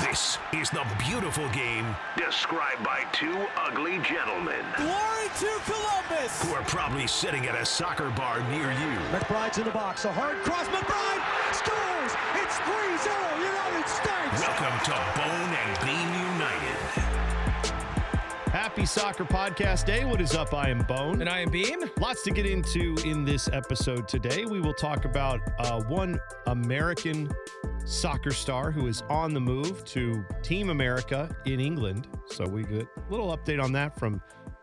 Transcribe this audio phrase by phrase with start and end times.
[0.00, 6.42] This is the beautiful game described by two ugly gentlemen Glory to Columbus!
[6.42, 8.98] who are probably sitting at a soccer bar near you.
[9.12, 10.04] McBride's in the box.
[10.04, 10.66] A hard cross.
[10.68, 11.22] McBride
[11.54, 12.12] scores!
[12.42, 14.40] It's 3-0 United States!
[14.40, 16.19] Welcome to Bone and Beam.
[18.80, 20.06] Happy Soccer Podcast Day.
[20.06, 20.54] What is up?
[20.54, 21.20] I am Bone.
[21.20, 21.80] And I am Beam.
[22.00, 24.46] Lots to get into in this episode today.
[24.46, 27.30] We will talk about uh, one American
[27.84, 32.08] soccer star who is on the move to Team America in England.
[32.24, 34.22] So we get a little update on that from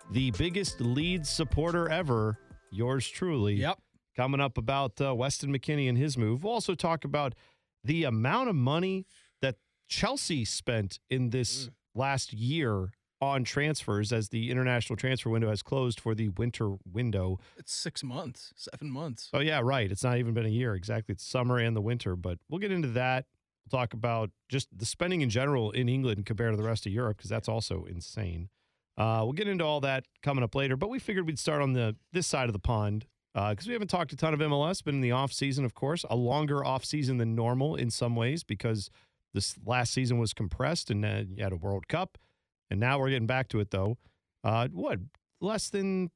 [0.09, 2.39] the biggest Leeds supporter ever,
[2.71, 3.53] yours truly.
[3.57, 3.77] Yep.
[4.15, 6.43] Coming up about uh, Weston McKinnie and his move.
[6.43, 7.35] We'll also talk about
[7.83, 9.05] the amount of money
[9.43, 12.89] that Chelsea spent in this last year
[13.21, 17.39] on transfers as the international transfer window has closed for the winter window.
[17.57, 19.29] It's six months, seven months.
[19.33, 19.91] Oh yeah, right.
[19.91, 21.13] It's not even been a year exactly.
[21.13, 23.25] It's summer and the winter, but we'll get into that.
[23.65, 26.91] We'll talk about just the spending in general in England compared to the rest of
[26.91, 28.49] Europe because that's also insane.
[28.97, 31.73] Uh, we'll get into all that coming up later, but we figured we'd start on
[31.73, 34.83] the this side of the pond because we haven't talked a ton of MLS.
[34.83, 38.15] Been in the off season, of course, a longer off season than normal in some
[38.15, 38.89] ways because
[39.33, 42.17] this last season was compressed and uh, you had a World Cup,
[42.69, 43.97] and now we're getting back to it though.
[44.43, 44.99] Uh, what
[45.41, 46.11] less than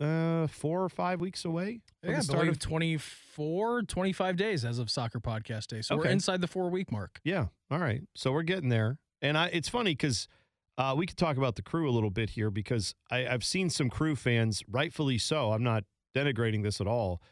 [0.00, 1.80] uh, four or five weeks away?
[2.02, 5.82] Yeah, the I start believe of 24, 25 days as of Soccer Podcast Day.
[5.82, 7.20] So we're inside the four week mark.
[7.24, 7.46] Yeah.
[7.70, 8.02] All right.
[8.14, 8.98] So we're getting there.
[9.22, 10.28] And I, it's funny because
[10.76, 13.70] uh, we could talk about the crew a little bit here because I, I've seen
[13.70, 15.52] some crew fans, rightfully so.
[15.52, 17.22] I'm not denigrating this at all,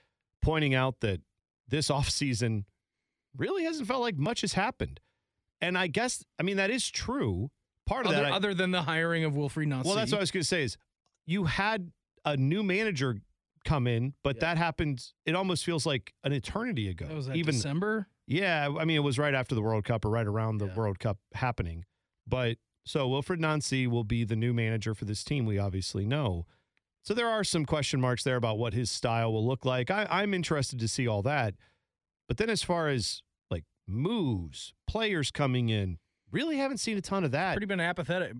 [0.40, 1.20] pointing out that
[1.68, 2.64] this offseason
[3.36, 5.00] really hasn't felt like much has happened.
[5.60, 7.50] And I guess, I mean, that is true.
[7.86, 9.88] Part of Other, that, I- other than the hiring of Wilfried Nancy.
[9.88, 10.76] well, that's what I was going to say is
[11.26, 11.90] you had
[12.24, 13.16] a new manager
[13.64, 14.40] come in, but Yeah.
[14.40, 15.04] that happened.
[15.26, 17.06] It almost feels like an eternity ago.
[17.06, 18.08] That was that even December.
[18.26, 20.74] yeah, I mean, it was right after the World Cup or right around the Yeah.
[20.74, 21.84] World Cup happening.
[22.26, 25.44] But so Wilfried Nancy will be the new manager for this team.
[25.46, 26.46] We obviously know.
[27.04, 29.90] So there are some question marks there about what his style will look like.
[29.90, 31.54] I, I'm interested to see all that.
[32.28, 35.98] But then as far as like moves, players coming in,
[36.32, 37.52] really haven't seen a ton of that.
[37.54, 38.32] Pretty been apathetic.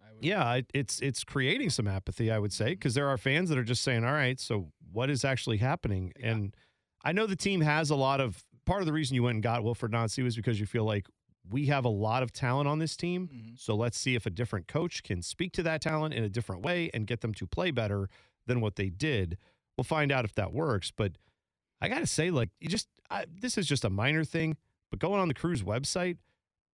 [0.00, 3.18] I would- Yeah, it, it's it's creating some apathy, I would say, because there are
[3.18, 6.30] fans that are just saying, "All right, so what is actually happening?" Yeah.
[6.30, 6.56] And
[7.04, 8.44] I know the team has a lot of.
[8.64, 11.08] Part of the reason you went and got Wilfried Nancy was because you feel like
[11.50, 13.28] we have a lot of talent on this team.
[13.28, 13.58] Mhm.
[13.58, 16.62] So let's see if a different coach can speak to that talent in a different
[16.62, 18.08] way and get them to play better
[18.46, 19.36] than what they did.
[19.76, 20.92] We'll find out if that works.
[20.92, 21.18] But
[21.80, 24.56] I got to say, like, you just I, this is just a minor thing,
[24.90, 26.18] but going on the Crews website,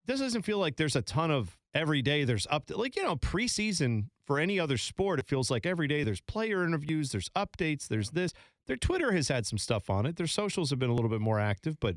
[0.09, 3.03] this doesn't feel like there's a ton of every day there's up to, like you
[3.03, 7.29] know preseason for any other sport it feels like every day there's player interviews there's
[7.29, 8.33] updates there's this
[8.67, 11.21] their twitter has had some stuff on it their socials have been a little bit
[11.21, 11.95] more active but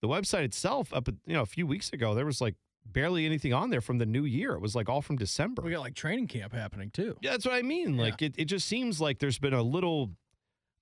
[0.00, 2.54] the website itself up you know a few weeks ago there was like
[2.84, 5.70] barely anything on there from the new year it was like all from december We
[5.70, 7.16] got like training camp happening too.
[7.20, 7.96] yeah, that's what I mean.
[7.96, 10.10] Like it, it just seems like there's been a little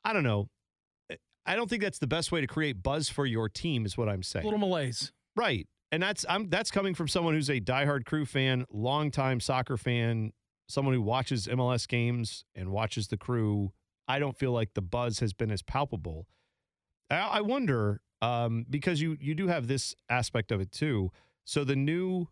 [0.03, 0.49] I don't know.
[1.11, 3.99] Eh, I don't think that's the best way to create buzz for your team, is
[3.99, 4.45] what I'm A saying.
[4.47, 5.13] little malaise.
[5.37, 5.69] Right.
[5.93, 10.33] And that's I'm that's coming from someone who's a diehard crew fan, longtime soccer fan,
[10.69, 13.73] someone who watches MLS games and watches the crew.
[14.07, 16.27] I don't feel like the buzz has been as palpable.
[17.11, 21.11] I, I wonder, um, because you you do have this aspect of it too.
[21.45, 22.29] So the new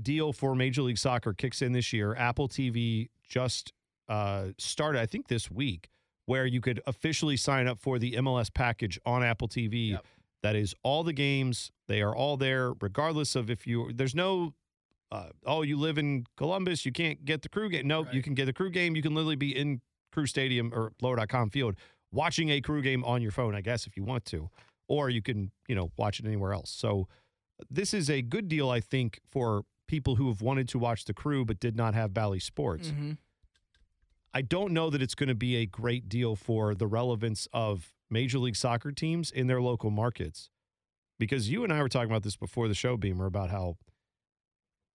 [0.00, 2.14] deal for Major League Soccer kicks in this year.
[2.14, 3.72] Apple TV just
[4.08, 5.88] uh, started, I think, this week,
[6.26, 9.90] where you could officially sign up for the MLS package on Apple TV.
[9.90, 10.04] Yep.
[10.44, 11.72] That is all the games.
[11.88, 13.90] They are all there, regardless of if you.
[13.94, 14.52] There's no.
[15.10, 17.86] Uh, oh, you live in Columbus, you can't get the crew game.
[17.86, 18.94] No, you can get the crew game.
[18.94, 19.80] You can literally be in
[20.12, 21.76] Crew Stadium or Lower.com field
[22.12, 24.50] watching a crew game on your phone, I guess, if you want to,
[24.86, 26.70] or you can, you know, watch it anywhere else.
[26.70, 27.08] So
[27.70, 31.14] this is a good deal, I think, for people who have wanted to watch the
[31.14, 32.88] crew but did not have Bally Sports.
[32.88, 33.16] Mhm.
[34.34, 37.94] I don't know that it's going to be a great deal for the relevance of
[38.14, 40.48] Major League Soccer teams in their local markets.
[41.18, 43.76] Because you and I were talking about this before the show, Beamer, about how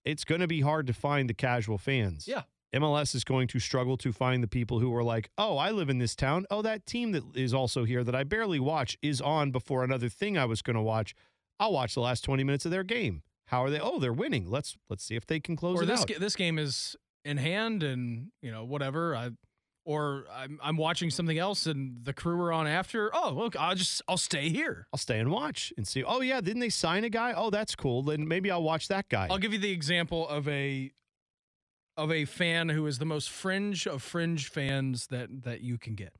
[0.05, 2.27] it's going to be hard to find the casual fans.
[2.27, 2.43] Yeah.
[2.75, 5.89] MLS is going to struggle to find the people who are like, oh, I live
[5.89, 6.45] in this town.
[6.51, 10.07] Oh, that team that is also here that I barely watch is on before another
[10.09, 11.15] thing I was going to watch.
[11.59, 13.23] I'll watch the last 20 minutes of their game.
[13.47, 13.79] How are they?
[13.79, 14.49] Oh, they're winning.
[14.49, 16.07] Let's let's see if they can close Or it this out.
[16.07, 16.95] ga- this game is
[17.25, 19.15] in hand and you know whatever.
[19.15, 19.31] I
[19.89, 23.09] or I'm I'm watching something else and the crew are on after.
[23.11, 24.85] Oh, look, I'll just I'll stay here.
[24.93, 26.03] I'll stay and watch and see.
[26.03, 27.33] Oh yeah, didn't they sign a guy?
[27.35, 28.03] Oh, that's cool.
[28.03, 29.25] Then maybe I'll watch that guy.
[29.31, 30.91] I'll give you the example of a
[31.97, 35.95] of a fan who is the most fringe of fringe fans that that you can
[35.95, 36.13] get.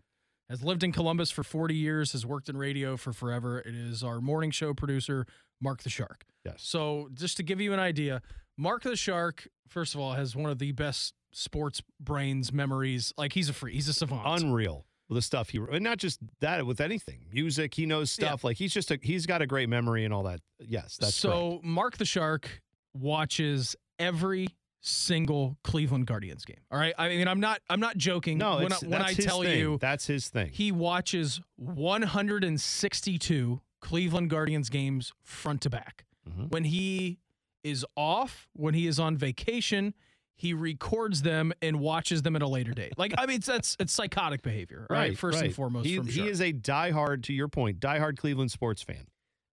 [0.49, 3.59] has lived in Columbus for 40 years, has worked in radio for forever.
[3.59, 5.27] It is our morning show producer,
[5.61, 6.25] Mark the Shark.
[6.43, 6.55] Yes.
[6.57, 8.23] So, just to give you an idea,
[8.57, 13.13] Mark the Shark, first of all, has one of the best sports brains memories.
[13.17, 14.23] Like he's a free, he's a savant.
[14.25, 14.85] Unreal.
[15.11, 17.73] The stuff he and not just that with anything, music.
[17.73, 18.43] He knows stuff.
[18.43, 20.39] Like he's just a he's got a great memory and all that.
[20.59, 21.31] Yes, that's so.
[21.31, 21.63] correct.
[21.63, 22.61] Mark the Shark
[22.93, 24.49] watches every
[24.81, 26.59] single Cleveland Guardians game.
[26.71, 28.37] All right, I mean, I'm not, I'm not joking.
[28.37, 29.59] No, when I, when I tell thing.
[29.59, 30.49] you that's his thing.
[30.53, 36.05] he watches 162 Cleveland Guardians games front to back.
[36.29, 36.51] Mhm.
[36.51, 37.19] When he
[37.63, 39.93] is off, when he is on vacation,
[40.39, 42.93] he records them and watches them at a later date.
[42.97, 45.17] Like, I mean, it's that's it's psychotic behavior, right?
[45.17, 46.07] First and foremost, he, Shark.
[46.29, 47.23] is a diehard.
[47.23, 49.05] To your point, diehard Cleveland sports fan.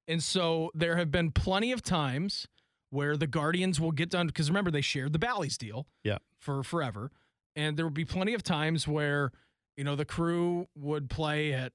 [0.06, 2.46] And so there have been plenty of times
[2.90, 6.18] where the Guardians will get done because remember they shared the Bally's deal Yeah.
[6.38, 7.10] for forever.
[7.56, 9.32] And there would be plenty of times where,
[9.76, 11.72] you know, the crew would play at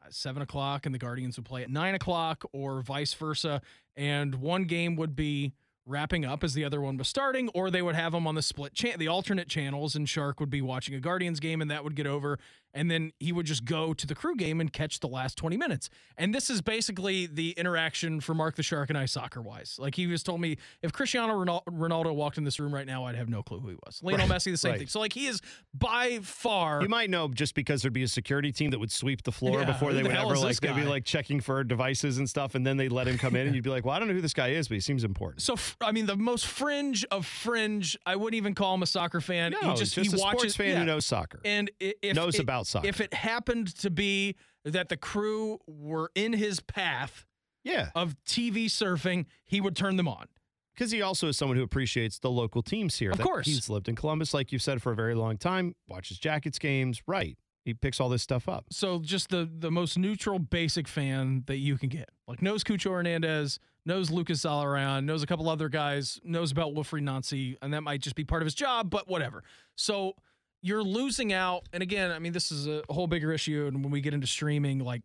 [0.00, 3.60] uh, seven o'clock and the Guardians would play at nine o'clock or vice versa.
[3.96, 5.52] And one game would be
[5.86, 8.42] wrapping up as the other one was starting, or they would have them on the
[8.42, 11.94] split the alternate channels, and Shark would be watching a Guardians game and that would
[11.94, 12.38] get over.
[12.74, 15.56] And then he would just go to the crew game and catch the last 20
[15.56, 15.88] minutes.
[16.18, 19.76] And this is basically the interaction for Mark the Shark and I soccer wise.
[19.78, 21.34] Like he was told me if Cristiano
[21.68, 24.00] Ronaldo walked in this room right now, I'd have no clue who he was.
[24.02, 24.78] Lionel Right, Messi, the same right.
[24.78, 24.88] thing.
[24.88, 25.40] So like he is
[25.72, 26.82] by far.
[26.82, 29.60] You might know just because there'd be a security team that would sweep the floor
[29.60, 32.54] Yeah, before they the would ever like they'd be like checking for devices and stuff,
[32.54, 34.14] and then they'd let him come in, and you'd be like, "Well, I don't know
[34.14, 37.24] who this guy is, but he seems important." so I mean, the most fringe of
[37.26, 37.96] fringe.
[38.06, 39.52] I wouldn't even call him a soccer fan.
[39.52, 40.78] no, he just, just he a watches sports fan yeah.
[40.80, 44.96] who knows soccer, and if knows it- about If it happened to be that the
[44.96, 47.26] crew were in his path
[47.62, 50.26] yeah, of TV surfing, he would turn them on.
[50.74, 53.10] because he also is someone who appreciates the local teams here.
[53.10, 53.46] Of course.
[53.46, 55.74] he's lived in Columbus, like you've said, for a very long time.
[55.88, 57.36] Watches Jackets games, right?
[57.64, 58.66] He picks all this stuff up.
[58.70, 62.10] So just the the most neutral, basic fan that you can get.
[62.28, 67.02] Like knows Cucho Hernandez, knows Lucas Zelarayán, knows a couple other guys, knows about Wilfried
[67.02, 69.44] Nancy, and that might just be part of his job, but whatever.
[69.76, 70.12] So
[70.64, 71.68] you're losing out.
[71.74, 73.66] And again, I mean, this is a whole bigger issue.
[73.68, 75.02] And when we get into streaming, like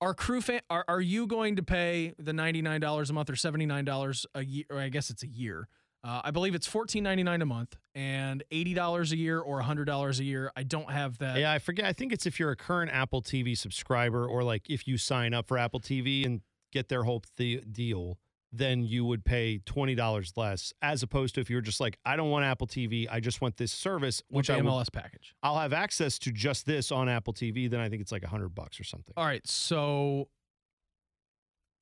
[0.00, 4.26] our crew fan, are, are you going to pay the $99 a month or $79
[4.34, 4.64] a year?
[4.72, 5.68] I guess it's a year.
[6.02, 10.50] Uh, I believe it's $14.99 a month and $80 a year or $100 a year.
[10.56, 11.38] I don't have that.
[11.38, 11.84] Yeah, I forget.
[11.84, 15.34] I think it's if you're a current Apple TV subscriber, or like if you sign
[15.34, 16.40] up for Apple TV and
[16.72, 18.18] get their whole th- deal,
[18.52, 22.16] then you would pay twenty dollars less, as opposed to if you're just like, I
[22.16, 25.34] don't want Apple TV, I just want this service, Which I will, MLS package.
[25.42, 27.70] I'll have access to just this on Apple TV.
[27.70, 29.12] Then I think it's like a hundred bucks or something.
[29.16, 30.28] All right, so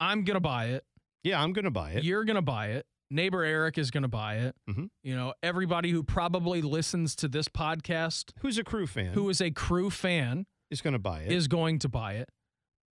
[0.01, 0.85] I'm gonna buy it.
[1.25, 2.05] Yeah, I'm gonna buy it.
[2.05, 2.87] You're gonna buy it.
[3.11, 4.57] Neighbor Eric is gonna buy it.
[4.69, 4.89] Mhm.
[5.05, 9.13] You know, everybody who probably listens to this podcast, Who's a crew fan?
[9.15, 11.31] who is a crew fan, is gonna buy it?
[11.33, 12.29] is going to buy it.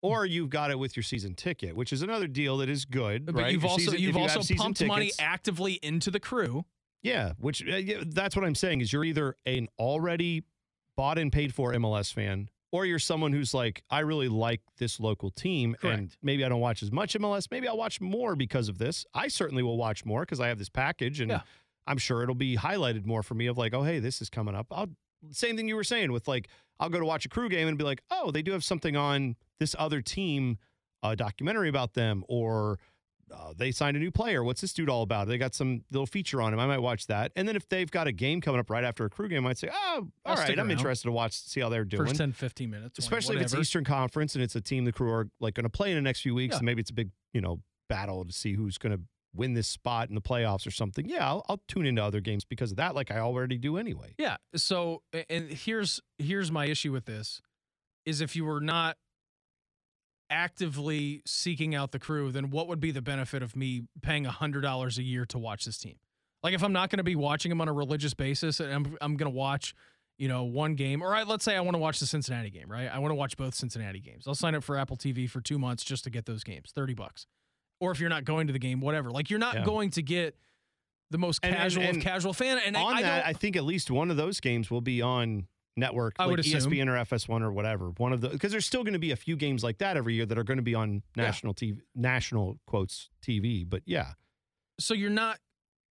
[0.03, 3.25] Or you've got it with your season ticket, which is another deal that is good.
[3.27, 3.53] But right?
[3.53, 6.65] you've Your also season- you've you also pumped money actively into the crew.
[7.03, 10.45] Yeah, which uh, yeah, that's what I'm saying is you're either an already
[10.97, 15.01] bought and paid for MLS fan or you're someone who's like I really like this
[15.01, 18.69] local team and maybe I don't watch as much MLS, maybe I'll watch more because
[18.69, 19.05] of this.
[19.15, 21.41] I certainly will watch more because I have this package and Yeah.
[21.87, 24.55] I'm sure it'll be highlighted more for me of like, oh hey, this is coming
[24.55, 24.67] up.
[24.71, 24.91] I'll
[25.31, 26.49] same thing you were saying with like
[26.81, 28.97] I'll go to watch a crew game and be like, oh, they do have something
[28.97, 30.59] on this other team,
[31.03, 32.79] a documentary about them, or
[33.33, 34.43] uh, they signed a new player.
[34.43, 35.29] What's this dude all about?
[35.29, 36.59] They got some little feature on him.
[36.59, 37.31] I might watch that.
[37.37, 39.51] And then if they've got a game coming up right after a crew game, I
[39.51, 42.07] might say, oh, all right, I'm interested to watch, see how they're doing.
[42.07, 42.99] First 10, 15 minutes.
[42.99, 43.55] 20, Especially if it's.
[43.55, 46.03] Eastern Conference and it's a team the crew are like going to play in the
[46.03, 46.59] next few weeks, Yeah.
[46.59, 49.01] and maybe it's a big, you know, battle to see who's going to
[49.35, 51.09] win this spot in the playoffs or something.
[51.09, 54.15] Yeah, I'll, I'll tune into other games because of that, like I already do anyway.
[54.19, 54.37] Yeah.
[54.55, 57.41] So, and here's here's my issue with this
[58.05, 58.97] is if you were not
[60.31, 64.99] actively seeking out the crew, then what would be the benefit of me paying $100
[64.99, 65.97] a year to watch this team?
[66.43, 68.97] Like if I'm not going to be watching them on a religious basis and I'm
[69.01, 69.75] I'm going to watch,
[70.19, 72.69] you know, one game or I, let's say I want to watch the Cincinnati game,
[72.69, 72.89] right?
[72.93, 74.27] I want to watch both Cincinnati games.
[74.27, 76.95] I'll sign up for Apple TV for 2 months just to get those games, 30
[76.95, 77.27] bucks.
[77.83, 79.11] Or if you're not going to the game, whatever.
[79.11, 79.65] Like you're not Yeah.
[79.65, 80.37] going to get
[81.11, 83.57] the most And- and- casual and of casual fan and on I that, I think
[83.57, 86.61] at least one of those games will be on network, I like would assume.
[86.73, 87.91] ESPN or FS1 or whatever.
[87.97, 90.15] One of the because there's still going to be a few games like that every
[90.15, 91.25] year that are going to be on Yeah.
[91.25, 93.65] national TV, national quotes TV.
[93.69, 94.13] But yeah,
[94.79, 95.41] so you're not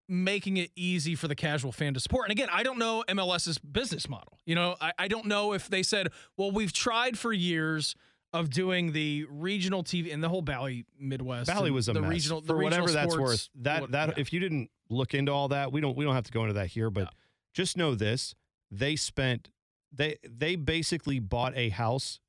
[0.07, 2.25] making it easy for the casual fan to support.
[2.25, 4.39] And again, I don't know MLS's business model.
[4.45, 6.07] You know, I, I don't know if they said,
[6.38, 7.95] well, we've tried for years
[8.33, 11.50] of doing the regional TV and the whole Bally Midwest.
[11.50, 12.09] And was a the mess.
[12.09, 13.50] regional the for whatever regional that's worth.
[13.55, 14.13] That what- that yeah.
[14.21, 16.53] if you didn't look into all that, we don't we don't have to go into
[16.53, 16.89] that here.
[16.89, 17.09] But No.
[17.53, 18.33] just know this:
[18.69, 19.50] they spent
[19.91, 22.19] they they basically bought a house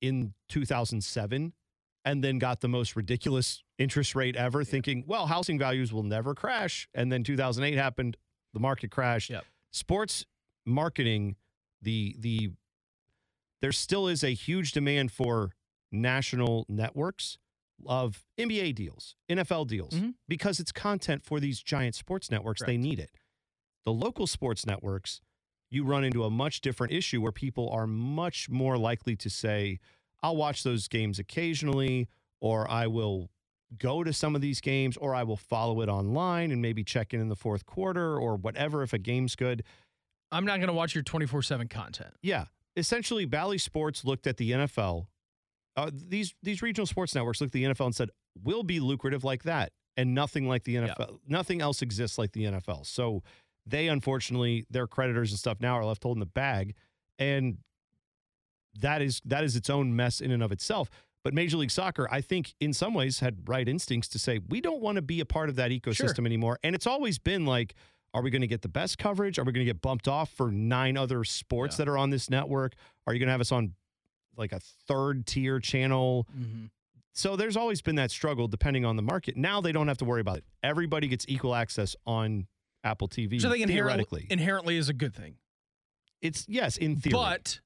[0.00, 1.52] in 2007
[2.04, 6.34] and then got the most ridiculous interest rate ever thinking well housing values will never
[6.34, 8.16] crash and then 2008 happened
[8.52, 9.44] the market crashed Yep.
[9.72, 10.26] sports
[10.66, 11.36] marketing
[11.82, 12.50] the the
[13.64, 15.52] there still is a huge demand for
[15.90, 17.38] national networks
[17.86, 20.16] of NBA deals, NFL deals Mhm.
[20.28, 23.10] because it's content for these giant sports networks they need it.
[23.84, 25.22] The local sports networks
[25.70, 29.80] you run into a much different issue where people are much more likely to say,
[30.22, 32.06] I'll watch those games occasionally,
[32.40, 33.30] or I will
[33.78, 37.14] go to some of these games, or I will follow it online and maybe check
[37.14, 39.64] in in the fourth quarter or whatever if a game's good.
[40.30, 42.14] I'm not going to watch your 24 7 content.
[42.22, 42.44] Yeah.
[42.76, 45.06] Essentially, Bally Sports looked at the NFL.
[45.76, 48.10] Uh, these these regional sports networks looked at the NFL and said,
[48.42, 51.18] "We'll be lucrative like that," and nothing like the NFL.
[51.26, 52.86] Nothing else exists like the NFL.
[52.86, 53.22] So
[53.66, 56.74] they, unfortunately, their creditors and stuff now are left holding the bag,
[57.18, 57.58] and
[58.80, 60.90] that is that is its own mess in and of itself.
[61.24, 64.60] But Major League Soccer, I think, in some ways, had right instincts to say we
[64.60, 66.58] don't want to be a part of that ecosystem anymore.
[66.62, 67.74] And it's always been like,
[68.14, 69.38] are we going to get the best coverage?
[69.38, 71.84] Are we going to get bumped off for nine other sports Yeah.
[71.84, 72.74] that are on this network?
[73.06, 73.74] Are you going to have us on
[74.36, 76.26] like a third tier channel?
[76.34, 76.66] Mm-hmm.
[77.12, 79.36] So there's always been that struggle depending on the market.
[79.36, 80.44] Now they don't have to worry about it.
[80.62, 82.46] Everybody gets equal access on
[82.84, 83.40] Apple TV.
[83.40, 85.36] So they inherently, inherently is a good thing.
[86.22, 87.12] it's yes in theory.
[87.14, 87.60] But,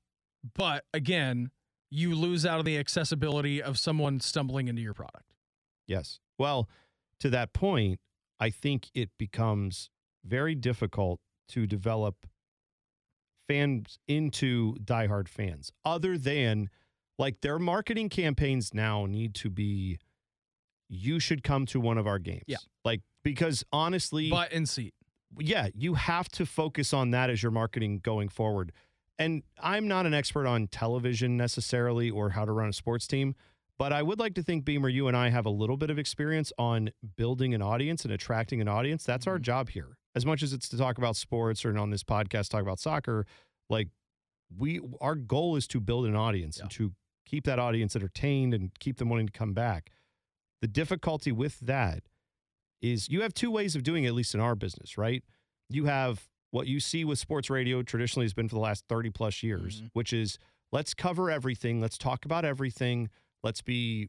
[0.54, 1.50] but again,
[1.90, 5.32] you lose out on the accessibility of someone stumbling into your product.
[5.86, 6.20] Yes.
[6.38, 6.68] Well,
[7.20, 8.00] to that point,
[8.38, 9.88] I think it becomes
[10.24, 11.20] very difficult
[11.50, 12.26] to develop
[13.48, 16.68] fans into diehard fans, other than
[17.18, 19.98] like their marketing campaigns now need to be
[20.90, 22.44] you should come to one of our games.
[22.46, 22.56] Yeah.
[22.84, 24.94] Like, because honestly, Butt and seat.
[25.38, 28.72] yeah, you have to focus on that as your marketing going forward.
[29.18, 33.34] And I'm not an expert on television necessarily or how to run a sports team,
[33.76, 35.98] but I would like to think Beamer, you and I have a little bit of
[35.98, 39.04] experience on building an audience and attracting an audience.
[39.04, 39.42] That's our Mhm.
[39.42, 39.97] job here.
[40.14, 43.26] As much as it's to talk about sports or on this podcast talk about soccer,
[43.70, 43.88] like
[44.56, 46.92] we our goal is to build an audience and to
[47.26, 49.90] keep that audience entertained and keep them wanting to come back.
[50.62, 52.02] The difficulty with that
[52.80, 55.22] is you have two ways of doing it, at least in our business, right?
[55.68, 59.10] You have what you see with sports radio traditionally has been for the last 30
[59.10, 59.90] plus years, Mhm.
[59.92, 60.38] which is
[60.72, 63.10] let's cover everything, let's talk about everything,
[63.42, 64.08] let's be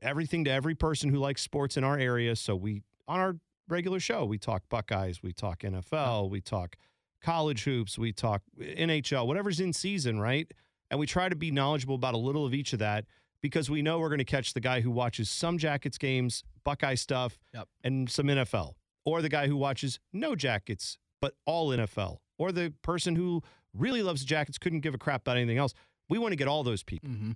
[0.00, 2.36] everything to every person who likes sports in our area.
[2.36, 3.40] So we on our
[3.70, 6.76] regular show, we talk Buckeyes, we talk NFL, we talk
[7.22, 10.50] college hoops, we talk NHL, whatever's in season, right?
[10.90, 13.04] And we try to be knowledgeable about a little of each of that
[13.42, 16.94] because we know we're going to catch the guy who watches some Jackets games, Buckeye
[16.96, 17.68] stuff, Yep.
[17.84, 18.74] and some NFL,
[19.04, 23.42] or the guy who watches no Jackets, but all NFL, or the person who
[23.74, 25.74] really loves the Jackets, couldn't give a crap about anything else.
[26.08, 27.08] We want to get all those people.
[27.10, 27.32] Mm-hmm.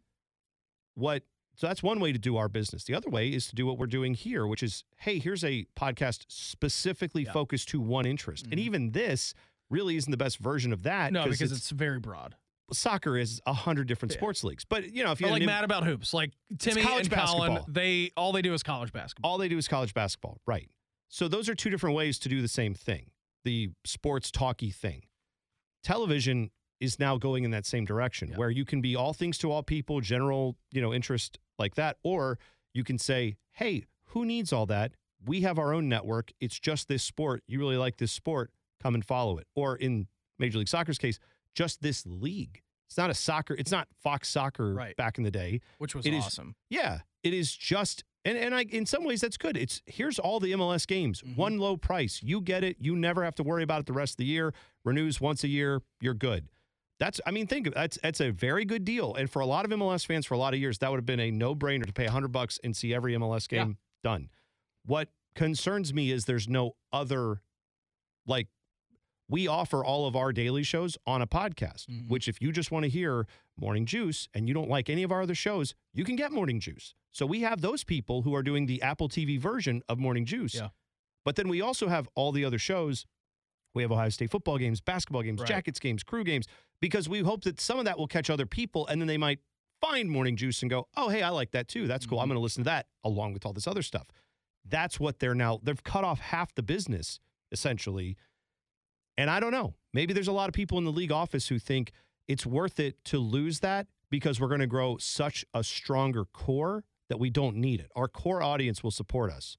[0.95, 1.23] What
[1.57, 2.85] so that's one way to do our business.
[2.85, 5.67] The other way is to do what we're doing here, which is, hey, here's a
[5.77, 7.33] podcast specifically Yeah.
[7.33, 8.45] focused to one interest.
[8.45, 8.65] And Mhm.
[8.65, 9.35] even this
[9.71, 11.13] really isn't the best version of that.
[11.13, 12.37] No, because it's, very broad.
[12.73, 14.19] soccer is a hundred different Yeah.
[14.19, 14.65] sports leagues.
[14.65, 18.33] But you know, if you're like mad about hoops, like Timmy and Colin, they all
[18.33, 19.33] they do is college basketball.
[19.33, 20.71] all they do is college basketball, right?
[21.09, 23.11] So those are two different ways to do the same thing,
[23.45, 25.05] the sports talky thing.
[25.83, 28.37] Television is now going in that same direction, Yeah.
[28.37, 31.97] where you can be all things to all people, general, you know, interest like that,
[32.03, 32.39] or
[32.73, 34.93] you can say, "Hey, who needs all that?
[35.25, 36.33] We have our own network.
[36.41, 37.43] It's just this sport.
[37.47, 38.51] You really like this sport?
[38.83, 40.09] Come and follow it." Or in
[40.39, 41.19] Major League Soccer's case,
[41.55, 42.63] just this league.
[42.87, 43.55] It's not a soccer.
[43.55, 44.97] It's not Fox Soccer Right.
[44.97, 45.61] back in the day.
[45.79, 46.55] which was it is- awesome.
[46.69, 49.57] Yeah, it is just and and I in some ways that's good.
[49.57, 51.37] It's here's all the MLS games, Mhm.
[51.37, 52.23] one low price.
[52.23, 52.77] You get it.
[52.81, 54.53] You never have to worry about it the rest of the year.
[54.85, 55.83] Renews once a year.
[56.01, 56.49] You're good.
[57.01, 59.15] That's I mean think that's that's a very good deal.
[59.15, 61.07] And for a lot of MLS fans for a lot of years that would have
[61.07, 63.65] been a no-brainer to pay 100 bucks and see every MLS Yeah.
[63.65, 64.31] game done.
[64.87, 67.43] What concerns me is there's no other
[68.27, 68.49] like
[69.29, 72.09] we offer all of our daily shows on a podcast, Mhm.
[72.09, 75.11] which if you just want to hear Morning Juice and you don't like any of
[75.11, 76.95] our other shows, you can get Morning Juice.
[77.11, 80.55] So we have those people who are doing the Apple TV version of Morning Juice.
[80.55, 80.69] Yeah.
[81.25, 83.07] But then we also have all the other shows.
[83.75, 85.49] We have Ohio State football games, basketball games, Right.
[85.49, 86.47] Jackets games, crew games,
[86.81, 89.41] because we hope that some of that will catch other people and then they might
[89.81, 91.87] find Morning Juice and go, oh, hey, I like that too.
[91.87, 92.21] That's cool.
[92.21, 92.31] I'm Mhm.
[92.31, 94.07] going to listen to that along with all this other stuff.
[94.65, 97.21] That's what they're now, they've cut off half the business
[97.53, 98.17] essentially.
[99.19, 99.75] And I don't know.
[99.93, 101.93] Maybe there's a lot of people in the league office who think
[102.27, 106.85] it's worth it to lose that because we're going to grow such a stronger core
[107.09, 107.91] that we don't need it.
[107.95, 109.57] Our core audience will support us.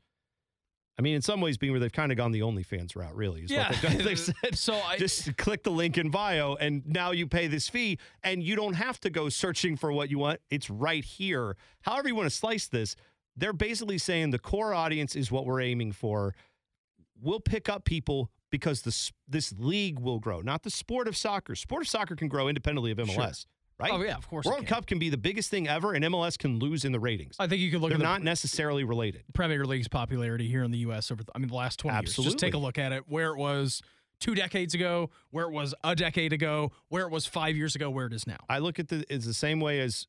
[0.98, 3.42] I mean, in some ways, being where they've kind of gone the OnlyFans route, really.
[3.42, 3.70] Is Yeah.
[3.70, 4.06] What they've, done.
[4.06, 4.58] they've said.
[4.58, 8.42] So I- just click the link in bio, and now you pay this fee, and
[8.42, 10.40] you don't have to go searching for what you want.
[10.50, 11.58] It's right here.
[11.82, 12.96] However, you want to slice this,
[13.36, 16.34] they're basically saying the core audience is what we're aiming for.
[17.22, 21.56] We'll pick up people because this this league will grow, not the sport of soccer.
[21.56, 23.46] Sport of soccer can grow independently of MLS,
[23.80, 23.92] right?
[23.94, 24.68] Oh, yeah, of course World.
[24.68, 27.36] Cup can be the biggest thing ever, and MLS can lose in the ratings.
[27.40, 29.24] I think you could look They're at the not necessarily related.
[29.34, 31.12] Premier League's popularity here in the U.S.
[31.12, 32.16] over, the, I mean, the last 20 years.
[32.16, 33.82] Just take a look at it, where it was
[34.20, 37.90] two decades ago, where it was a decade ago, where it was five years ago,
[37.90, 38.38] where it is now.
[38.50, 40.08] I look at the it's the same way as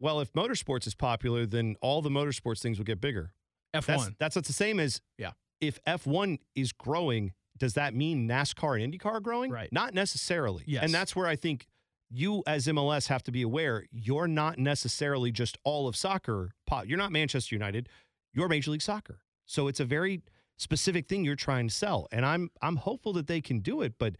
[0.00, 0.20] well.
[0.20, 3.32] If motorsports is popular, then all the motorsports things will get bigger.
[3.74, 3.86] F1.
[3.86, 5.32] That's that's what's the same as Yeah.
[5.60, 9.50] If F1 is growing, does that mean NASCAR and IndyCar are growing?
[9.50, 9.72] Right.
[9.72, 10.64] Not necessarily.
[10.66, 10.84] Yes.
[10.84, 11.66] And that's where I think
[12.10, 16.52] you as MLS have to be aware you're not necessarily just all of soccer.
[16.84, 17.88] You're not Manchester United.
[18.32, 19.20] You're Major League Soccer.
[19.46, 20.22] So it's a very
[20.58, 23.94] specific thing you're trying to sell, and I'm I'm hopeful that they can do it,
[23.98, 24.16] but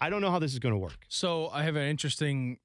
[0.00, 1.04] I don't know how this is going to work.
[1.08, 2.58] So I have an interesting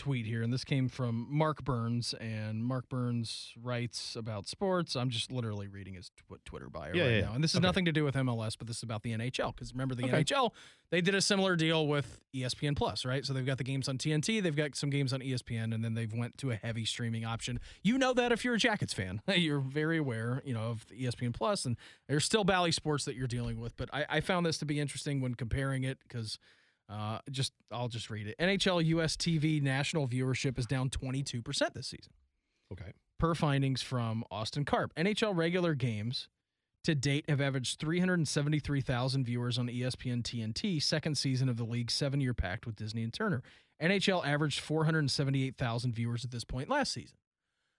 [0.00, 4.96] tweet here, and this came from Mark Burns, and Mark Burns writes about sports.
[4.96, 7.58] I'm just literally reading his tw- Twitter bio Yeah, right yeah, now, and this has
[7.58, 7.66] okay.
[7.66, 9.54] nothing to do with MLS, but this is about the NHL.
[9.54, 10.24] Because remember, the Okay.
[10.24, 10.52] NHL
[10.90, 13.24] they did a similar deal with ESPN Plus, right?
[13.24, 15.94] So they've got the games on TNT, they've got some games on ESPN, and then
[15.94, 17.60] they've went to a heavy streaming option.
[17.82, 21.04] You know that if you're a Jackets fan, you're very aware, you know, of the
[21.04, 21.76] ESPN Plus, and
[22.08, 23.76] there's still Bally Sports that you're dealing with.
[23.76, 26.38] But I, I found this to be interesting when comparing it because.
[26.90, 28.34] Uh, just I'll just read it.
[28.40, 32.12] NHL US TV national viewership is down 22% this season,
[32.72, 32.92] Okay.
[33.18, 34.92] per findings from Austin Karp.
[34.96, 36.28] NHL regular games
[36.82, 42.34] to date have averaged 373,000 viewers on ESPN TNT, second season of the league's seven-year
[42.34, 43.42] pact with Disney and Turner.
[43.80, 47.16] NHL averaged 478,000 viewers at this point last season.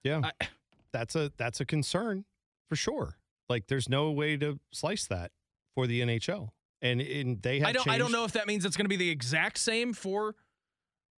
[0.04, 0.22] Yeah.
[0.40, 0.48] I,
[0.94, 2.26] that's a that's a concern
[2.70, 3.18] for sure.
[3.50, 5.32] Like there's no way to slice that
[5.76, 6.50] for the NHL.
[6.82, 8.90] And, and they have I don't I don't know if that means it's going to
[8.90, 10.36] be the exact same for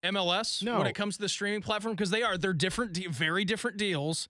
[0.05, 0.79] MLS No.
[0.79, 4.29] when it comes to the streaming platform because they are they're different very different deals.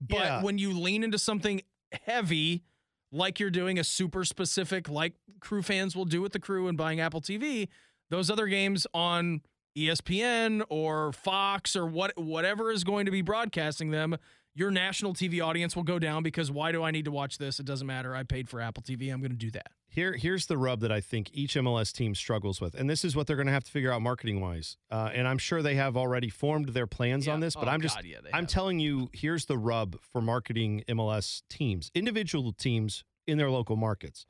[0.00, 0.42] But Yeah.
[0.42, 1.62] when you lean into something
[2.06, 2.64] heavy
[3.12, 6.76] like you're doing a super specific like crew fans will do with the crew and
[6.76, 7.68] buying Apple TV,
[8.10, 9.42] those other games on
[9.78, 14.16] ESPN or Fox or what whatever is going to be broadcasting them,
[14.54, 17.58] your national TV audience will go down because why do I need to watch this?
[17.58, 18.14] It doesn't matter.
[18.14, 19.12] I paid for Apple TV.
[19.12, 19.68] I'm going to do that.
[19.88, 23.14] Here, here's the rub that I think each MLS team struggles with, and this is
[23.14, 24.76] what they're going to have to figure out marketing wise.
[24.90, 27.80] Uh, and I'm sure they have already formed their plans on this, but Oh, I'm
[27.82, 28.50] just, God, yeah, I'm have.
[28.50, 34.24] telling you, here's the rub for marketing MLS teams, individual teams in their local markets.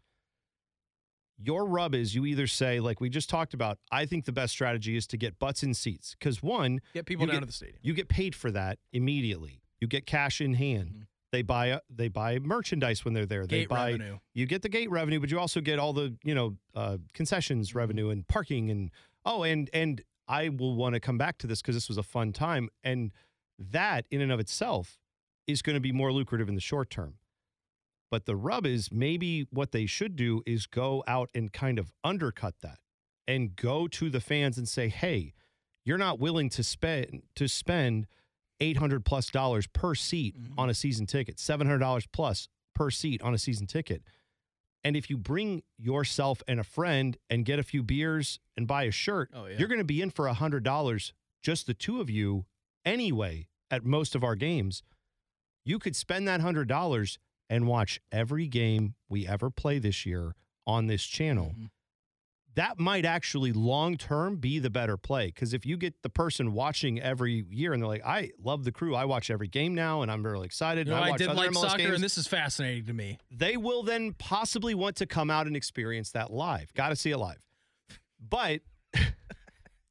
[1.38, 4.52] Your rub is you either say, like we just talked about, I think the best
[4.52, 7.52] strategy is to get butts in seats because one, Get people down get- to the
[7.52, 7.78] stadium.
[7.82, 9.61] you get paid for that immediately.
[9.82, 10.90] You get cash in hand.
[10.94, 11.06] Mhm.
[11.32, 13.48] They buy a, they buy merchandise when they're there.
[13.48, 14.18] they Gate buy revenue.
[14.32, 17.74] you get the gate revenue, but you also get all the you know uh, concessions
[17.74, 18.92] revenue and parking and
[19.24, 22.02] oh and and I will want to come back to this because this was a
[22.04, 23.10] fun time and
[23.58, 24.98] that in and of itself
[25.48, 27.14] is going to be more lucrative in the short term.
[28.08, 31.90] But the rub is maybe what they should do is go out and kind of
[32.04, 32.78] undercut that
[33.26, 35.32] and go to the fans and say, "Hey,
[35.84, 38.06] you're not willing to spend to spend
[38.62, 40.54] 800 plus dollars per seat Mhm.
[40.56, 44.02] on a season ticket, $700 plus per seat on a season ticket.
[44.84, 48.84] And if you bring yourself and a friend and get a few beers and buy
[48.84, 49.58] a shirt, Oh, yeah.
[49.58, 52.46] you're going to be in for $100 just the two of you
[52.84, 54.82] anyway at most of our games.
[55.64, 60.34] You could spend that $100 and watch every game we ever play this year
[60.66, 61.70] on this channel Mhm.
[62.54, 65.26] That might actually long term be the better play.
[65.26, 68.72] Because if you get the person watching every year and they're like, I love the
[68.72, 70.86] crew, I watch every game now and I'm really excited.
[70.86, 72.84] You know, and I, I watch did like MLS soccer, games," and this is fascinating
[72.86, 73.18] to me.
[73.30, 76.72] they will then possibly want to come out and experience that live.
[76.74, 77.42] Got to see it live.
[78.20, 78.60] But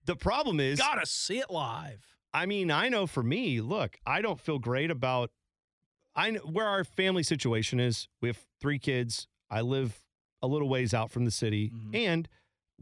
[0.05, 2.05] the problem is, Gotta see it live.
[2.33, 5.31] I mean, I know for me, look, I don't feel great about
[6.15, 8.07] I know where our family situation is.
[8.21, 9.27] We have three kids.
[9.49, 9.97] I live
[10.41, 11.95] a little ways out from the city, Mhm.
[11.95, 12.29] and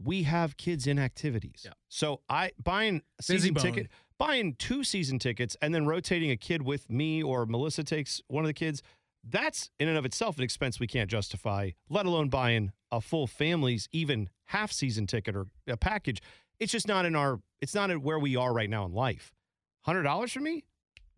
[0.02, 1.62] we have kids in activities.
[1.64, 1.72] Yeah.
[1.88, 6.62] So I buying a season ticket, buying two season tickets, and then rotating a kid
[6.62, 8.82] with me or Melissa takes one of the kids.
[9.22, 11.70] That's in and of itself an expense we can't justify.
[11.90, 16.22] Let alone buying a full family's even half season ticket or a package.
[16.58, 17.40] It's just not in our.
[17.60, 19.34] It's not where we are right now in life.
[19.82, 20.64] Hundred dollars for me,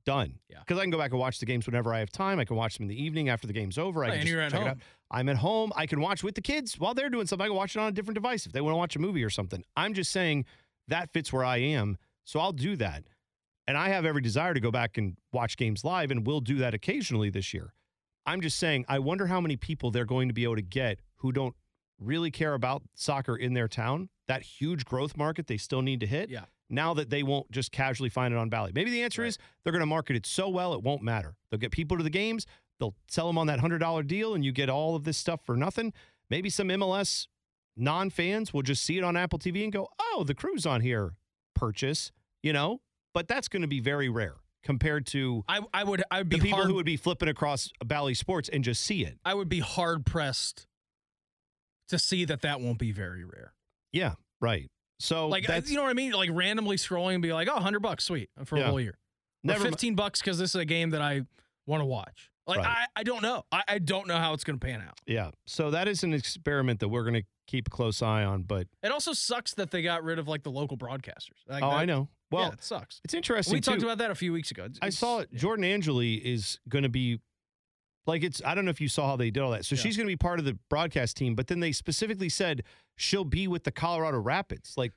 [0.04, 0.38] done.
[0.48, 0.58] Yeah.
[0.60, 2.38] Because I can go back and watch the games whenever I have time.
[2.38, 4.04] I can watch them in the evening after the game's over.
[4.04, 4.78] I can and just check it out.
[5.10, 5.72] I'm at home.
[5.76, 7.44] I can watch with the kids while they're doing something.
[7.44, 9.22] I can watch it on a different device if they want to watch a movie
[9.22, 9.62] or something.
[9.76, 10.46] I'm just saying
[10.88, 13.04] that fits where I am, so I'll do that.
[13.66, 16.56] And I have every desire to go back and watch games live, and we'll do
[16.56, 17.74] that occasionally this year.
[18.26, 21.00] I'm just saying, I wonder how many people they're going to be able to get
[21.16, 21.54] who don't
[22.00, 24.08] really care about soccer in their town.
[24.28, 26.30] That huge growth market they still need to hit.
[26.30, 26.44] Yeah.
[26.72, 28.72] Now that they won't just casually find it on Bally.
[28.74, 29.28] Maybe the answer Right.
[29.28, 31.36] is they're going to market it so well it won't matter.
[31.50, 32.46] They'll get people to the games.
[32.80, 35.40] They'll sell them on that hundred dollar deal, and you get all of this stuff
[35.44, 35.92] for nothing.
[36.30, 37.28] Maybe some MLS
[37.76, 40.80] non fans will just see it on Apple TV and go, "Oh, the crew's on
[40.80, 41.12] here."
[41.54, 42.10] Purchase,
[42.42, 42.80] you know.
[43.14, 46.36] But that's going to be very rare compared to I I would I would be
[46.38, 49.18] the people hard who would be flipping across Bally Sports and just see it.
[49.24, 50.66] I would be hard pressed
[51.88, 53.52] to see that that won't be very rare.
[53.92, 54.70] Yeah, right.
[55.02, 56.12] So Like you know what I mean?
[56.12, 58.64] Like randomly scrolling and be like, oh, 100 bucks, sweet, for Yeah.
[58.64, 58.98] a whole year.
[59.42, 59.60] never.
[59.60, 61.22] or mi- 15 bucks because this is a game that I
[61.66, 62.30] want to watch.
[62.46, 62.66] Like Right.
[62.96, 63.44] I, I don't know.
[63.50, 64.94] I, I don't know how it's going to pan out.
[65.06, 65.30] Yeah.
[65.46, 68.42] So that is an experiment that we're going to keep a close eye on.
[68.42, 71.38] But It also sucks that they got rid of like the local broadcasters.
[71.48, 72.08] Like, oh, that- I know.
[72.30, 73.00] Well, yeah, it sucks.
[73.04, 73.72] it's interesting We too.
[73.72, 74.64] talked about that a few weeks ago.
[74.64, 75.28] It's- I saw it.
[75.32, 75.38] yeah.
[75.40, 77.18] Jordan Angeli is going to be
[78.06, 78.42] like it's.
[78.44, 79.64] I don't know if you saw how they did all that.
[79.64, 79.82] So Yeah.
[79.82, 81.34] she's going to be part of the broadcast team.
[81.34, 82.64] But then they specifically said
[82.96, 84.74] she'll be with the Colorado Rapids.
[84.76, 84.92] Like,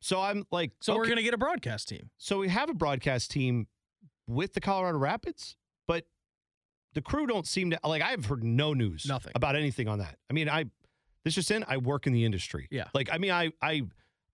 [0.00, 2.10] so I'm like, So we're going to get a broadcast team.
[2.18, 3.66] So we have a broadcast team
[4.26, 5.56] with the Colorado Rapids,
[5.88, 6.04] but
[6.94, 8.02] the crew don't seem to like.
[8.02, 9.32] I've heard no news, Nothing.
[9.34, 10.16] about anything on that.
[10.28, 10.64] I mean, I
[11.24, 11.64] this just in.
[11.68, 12.66] I work in the industry.
[12.70, 12.88] Yeah.
[12.94, 13.82] Like, I mean, I I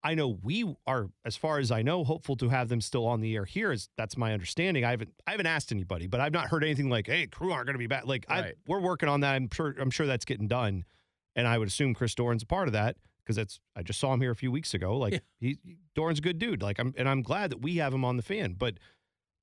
[0.03, 3.21] I know we are, as far as I know, hopeful to have them still on
[3.21, 3.73] the air here.
[3.73, 4.85] Is that's my understanding.
[4.85, 7.67] I haven't I haven't asked anybody, but I've not heard anything like, "Hey, crew aren't
[7.67, 9.35] going to be back." Like, I, we're working on that.
[9.35, 10.85] I'm sure I'm sure that's getting done,
[11.35, 14.13] and I would assume Chris Doran's a part of that because that's I just saw
[14.13, 14.97] him here a few weeks ago.
[14.97, 15.19] Like, Yeah.
[15.41, 15.59] he
[15.97, 16.63] Doran's a good dude.
[16.63, 18.55] Like, I'm and I'm glad that we have him on the fan.
[18.57, 18.75] But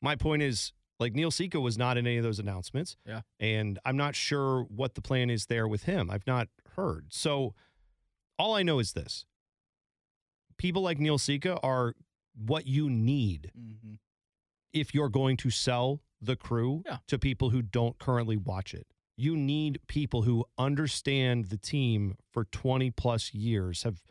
[0.01, 2.95] my point is, like, Neil Sika was not in any of those announcements.
[3.05, 3.21] Yeah.
[3.39, 6.09] and I'm not sure what the plan is there with him.
[6.09, 7.07] I've not heard.
[7.09, 7.53] So
[8.39, 9.25] all I know is this
[10.63, 11.93] people like Neil Sika are
[12.35, 13.93] what you need Mm-hmm.
[14.73, 16.97] if you're going to sell the crew Yeah.
[17.09, 18.87] to people who don't currently watch it.
[19.17, 24.01] You need people who understand the team for 20 plus years, have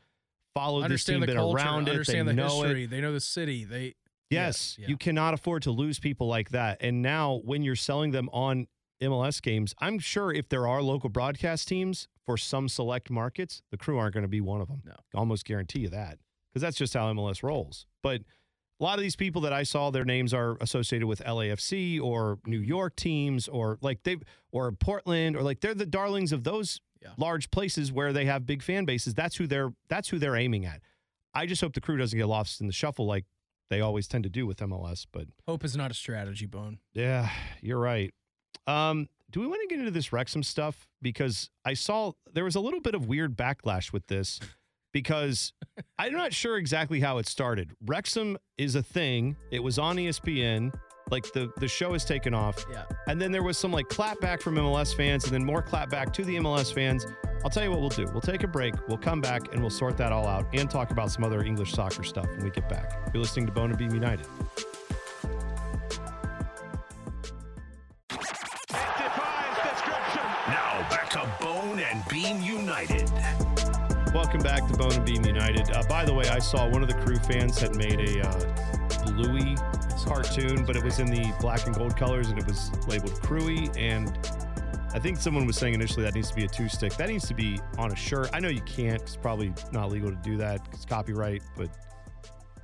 [0.55, 1.57] followed this team, Understand the been culture.
[1.57, 2.67] around it, understand they the know it.
[2.69, 2.87] history.
[2.87, 3.65] They know the city.
[3.65, 3.95] They
[4.31, 6.79] Yes, Yeah, you cannot afford to lose people like that.
[6.81, 8.67] And now, when you're selling them on
[9.03, 13.77] MLS games, I'm sure if there are local broadcast teams for some select markets, the
[13.77, 14.83] crew aren't going to be one of them.
[14.87, 14.95] No.
[15.15, 16.19] almost guarantee you that
[16.53, 17.87] because that's just how MLS rolls.
[18.03, 18.21] But
[18.81, 22.39] a lot of these people that I saw, their names are associated with LAFC or
[22.47, 24.17] New York teams, or like they
[24.51, 27.11] or Portland, or like they're the darlings of those Yeah.
[27.17, 29.15] large places where they have big fan bases.
[29.15, 30.81] That's who they're that's who they're aiming at.
[31.35, 33.25] I just hope the crew doesn't get lost in the shuffle like
[33.71, 35.07] they always tend to do with MLS.
[35.11, 36.79] But hope is not a strategy, Bone.
[36.93, 37.31] yeah,
[37.63, 38.13] you're right.
[38.67, 40.87] Um, do we want to get into this Wrexham stuff?
[41.01, 44.39] Because I saw there was a little bit of weird backlash with this
[44.93, 45.53] because
[45.99, 47.71] I'm not sure exactly how it started.
[47.87, 49.37] Wrexham is a thing.
[49.51, 50.73] It was on ESPN.
[51.11, 52.65] Like the the show has taken off.
[52.71, 52.85] Yeah.
[53.07, 56.25] And then there was some like clapback from MLS fans and then more clapback to
[56.25, 57.07] the MLS fans.
[57.45, 58.07] I'll tell you what we'll do.
[58.13, 58.75] We'll take a break.
[58.89, 61.73] We'll come back and we'll sort that all out and talk about some other English
[61.73, 63.11] soccer stuff when we get back.
[63.13, 64.27] You're listening to Bone and Beam United.
[68.09, 70.23] Defies description.
[70.49, 73.52] Now back to Bone and Beam United.
[74.15, 75.75] Welcome back to Bone and Beam United.
[75.75, 79.05] Uh, by the way, I saw one of the crew fans had made a uh,
[79.07, 79.57] Bluey
[80.05, 83.75] cartoon, but it was in the black and gold colors and it was labeled Crewy.
[83.75, 84.11] And
[84.93, 86.95] I think someone was saying initially that needs to be a two stick.
[86.97, 88.29] That needs to be on a shirt.
[88.35, 90.69] I know you can't; It's probably not legal to do that.
[90.75, 91.43] It's copyright.
[91.57, 91.71] But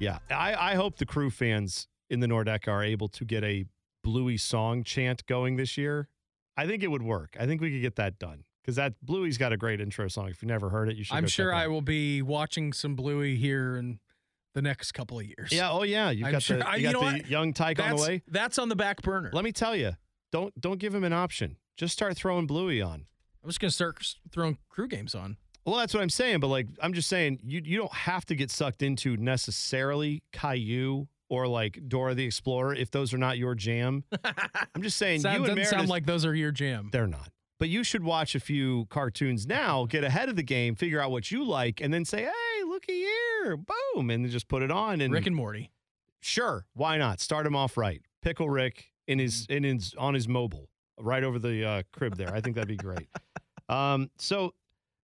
[0.00, 3.64] yeah, I, I hope the crew fans in the Nordecke are able to get a
[4.04, 6.08] Bluey song chant going this year.
[6.58, 7.38] I think it would work.
[7.40, 10.28] I think we could get that done because that Bluey's got a great intro song.
[10.28, 11.16] If you never heard it, you should.
[11.16, 11.54] I'm sure.
[11.54, 13.98] I will be watching some Bluey here in
[14.52, 15.50] the next couple of years.
[15.50, 15.70] Yeah.
[15.70, 16.10] Oh, yeah.
[16.10, 18.22] You've I'm got sure- the, I- you you got the young Tyke on the way.
[18.28, 19.30] that's on the back burner.
[19.32, 19.92] Let me tell you,
[20.32, 21.56] don't don't give him an option.
[21.78, 23.06] Just start throwing Bluey on.
[23.42, 23.96] I'm just gonna start
[24.30, 25.38] throwing crew games on.
[25.64, 26.40] Well, that's what I'm saying.
[26.40, 31.06] But like, I'm just saying, you you don't have to get sucked into necessarily Caillou
[31.30, 34.04] or like Dora the Explorer if those are not your jam.
[34.74, 36.90] I'm just saying, Sound, you and doesn't Meredith, sound like those are your jam.
[36.92, 37.30] they're not.
[37.58, 41.10] But you should watch a few cartoons now, get ahead of the game, figure out
[41.10, 44.70] what you like, and then say, "Hey, looky here, boom!" and then just put it
[44.70, 45.00] on.
[45.00, 45.72] And Rick and Morty.
[46.20, 47.20] Sure, why not?
[47.20, 48.00] Start him off right.
[48.22, 49.64] Pickle Rick in his Mm-hmm.
[49.64, 50.68] in his on his mobile,
[50.98, 52.32] right over the uh, crib there.
[52.32, 53.08] I think that'd be great.
[53.68, 54.54] um, so,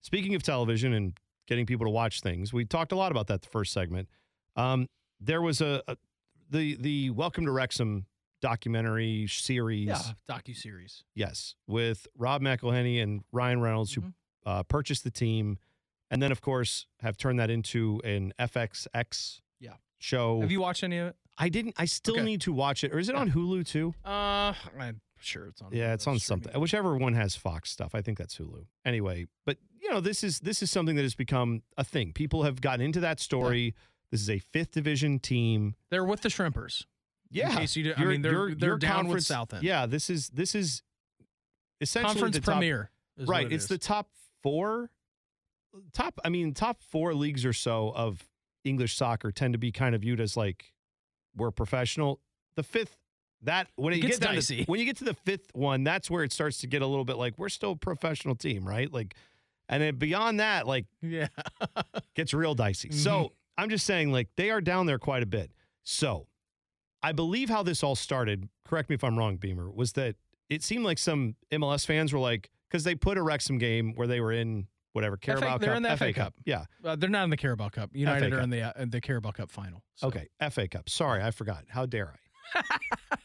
[0.03, 3.43] speaking of television and getting people to watch things, we talked a lot about that
[3.43, 4.09] the first segment.
[4.57, 4.89] Um,
[5.21, 5.97] there was a, a
[6.51, 8.07] the the Welcome to Wrexham
[8.49, 9.87] documentary series.
[9.89, 11.03] Yeah, docu series.
[11.15, 14.03] Yes, with Rob McElhenney and Ryan Reynolds, Mhm.
[14.05, 14.13] who
[14.47, 15.59] uh, purchased the team,
[16.11, 19.77] and then of course have turned that into an FXX Yeah.
[19.99, 20.43] show.
[20.43, 21.17] Have you watched any of it?
[21.39, 21.75] I didn't.
[21.79, 22.25] I still Okay.
[22.25, 22.93] need to watch it.
[22.93, 23.21] Or is it Yeah.
[23.23, 23.95] on Hulu too?
[24.05, 25.73] Uh, I'm sure it's on.
[25.73, 26.53] Yeah, it's on something.
[26.61, 27.95] Whichever one has Fox stuff.
[27.95, 28.67] I think that's Hulu.
[28.85, 32.13] Anyway, but you know, this is this is something that has become a thing.
[32.13, 33.75] People have gotten into that story.
[34.11, 35.75] This is a fifth division team.
[35.91, 36.85] They're with the Shrimpers.
[37.35, 37.55] Yeah.
[37.57, 39.63] case you did- I mean, they're- your- they're your down with Southend.
[39.65, 40.83] Yeah, this is this is
[41.81, 42.91] essentially Conference the top, Premier.
[43.19, 43.47] Right.
[43.47, 43.69] it It's is.
[43.69, 44.11] the top
[44.43, 44.91] four
[45.93, 48.29] top I mean, top four leagues or so of
[48.65, 50.73] English soccer tend to be kind of viewed as like
[51.37, 52.21] we're professional.
[52.57, 52.97] The fifth
[53.43, 54.65] that when It you gets get down dicey.
[54.65, 56.87] to, when you get to the fifth one, that's where it starts to get a
[56.87, 58.91] little bit like we're still a professional team, right?
[58.93, 59.15] Like
[59.69, 61.29] and then beyond that, like yeah.
[62.15, 62.89] gets real dicey.
[62.91, 62.99] Mm-hmm.
[62.99, 65.51] So I'm just saying, like, they are down there quite a bit.
[65.85, 66.27] So
[67.05, 70.17] I believe how this all started, correct me if I'm wrong, Beamer, was that
[70.49, 74.07] it seemed like some MLS fans were like, because they put a Wrexham game where
[74.07, 75.61] they were in whatever, Carabao Cup.
[75.61, 75.77] they're Cup.
[75.77, 76.35] in the FA Cup.
[76.45, 76.65] Yeah.
[76.85, 77.91] Uh, they're not in the Carabao Cup.
[77.95, 79.83] United FA are in the uh, the Carabao Cup final.
[79.97, 80.09] So.
[80.09, 80.29] Okay.
[80.51, 80.89] FA Cup.
[80.89, 81.65] Sorry, I forgot.
[81.69, 82.15] How dare
[82.57, 82.63] I?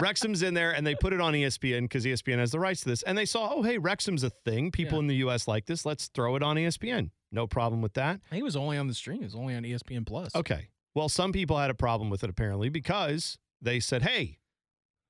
[0.00, 2.88] Wrexham's in there and they put it on ESPN because ESPN has the rights to
[2.88, 3.02] this.
[3.02, 4.70] And they saw, oh, hey, Wrexham's a thing.
[4.72, 5.00] People Yeah.
[5.02, 5.84] in the US like this.
[5.86, 7.10] Let's throw it on ESPN.
[7.30, 8.20] No problem with that.
[8.32, 9.18] He was only on the stream.
[9.18, 10.34] He was only on ESPN Plus.
[10.34, 10.68] Okay.
[10.94, 14.38] Well, some people had a problem with it apparently because they said, hey,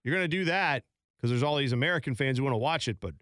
[0.05, 0.85] you're going to do that
[1.17, 3.15] because there's all these American fans who want to watch it, but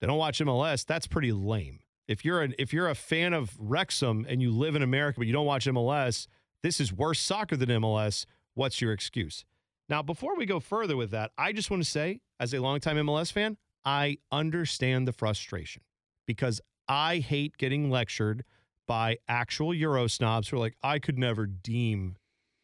[0.00, 0.84] they don't watch MLS.
[0.84, 1.80] That's pretty lame.
[2.06, 5.26] If you're an if you're a fan of Wrexham and you live in America but
[5.26, 6.26] you don't watch MLS,
[6.62, 8.24] this is worse soccer than MLS.
[8.54, 9.44] What's your excuse?
[9.88, 12.96] Now, before we go further with that, I just want to say, as a longtime
[12.96, 15.82] MLS fan, I understand the frustration
[16.26, 18.44] because I hate getting lectured
[18.88, 22.16] by actual Euro snobs who are like, I could never deem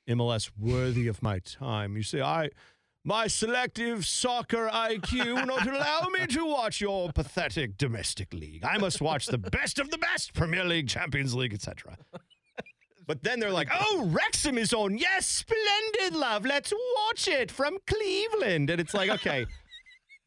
[0.09, 1.97] MLS worthy of my time.
[1.97, 2.51] You say, I
[3.05, 8.65] my selective soccer IQ will not allow me to watch your pathetic domestic league.
[8.65, 11.99] I must watch the best of the best Premier League, Champions League, etc.
[13.07, 14.97] But then they're like, oh, Wrexham is on.
[14.97, 16.47] Yes, splendid, love.
[16.47, 18.71] Let's watch it from Cleveland.
[18.71, 19.45] And it's like, okay,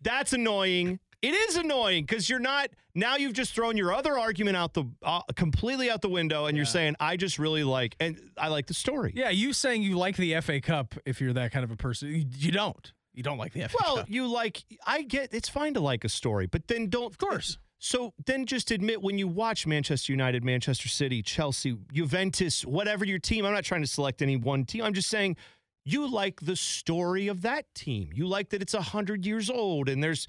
[0.01, 0.99] that's annoying.
[1.21, 4.85] It is annoying because you're not, now you've just thrown your other argument out the,
[5.01, 8.67] uh, completely out the window and you're saying, I just really like, and I like
[8.67, 9.13] the story.
[9.15, 12.09] Yeah, you saying you like the FA Cup if you're that kind of a person.
[12.09, 12.93] You, you don't.
[13.13, 14.05] You don't like the FA Well, Cup.
[14.05, 17.17] Well, you like, I get, it's fine to like a story, but then don't, of
[17.17, 17.57] course.
[17.79, 23.19] So then just admit when you watch Manchester United, Manchester City, Chelsea, Juventus, whatever your
[23.19, 24.83] team, I'm not trying to select any one team.
[24.83, 25.35] I'm just saying
[25.83, 28.09] you like the story of that team.
[28.13, 30.27] You like that it's 100 years old and there's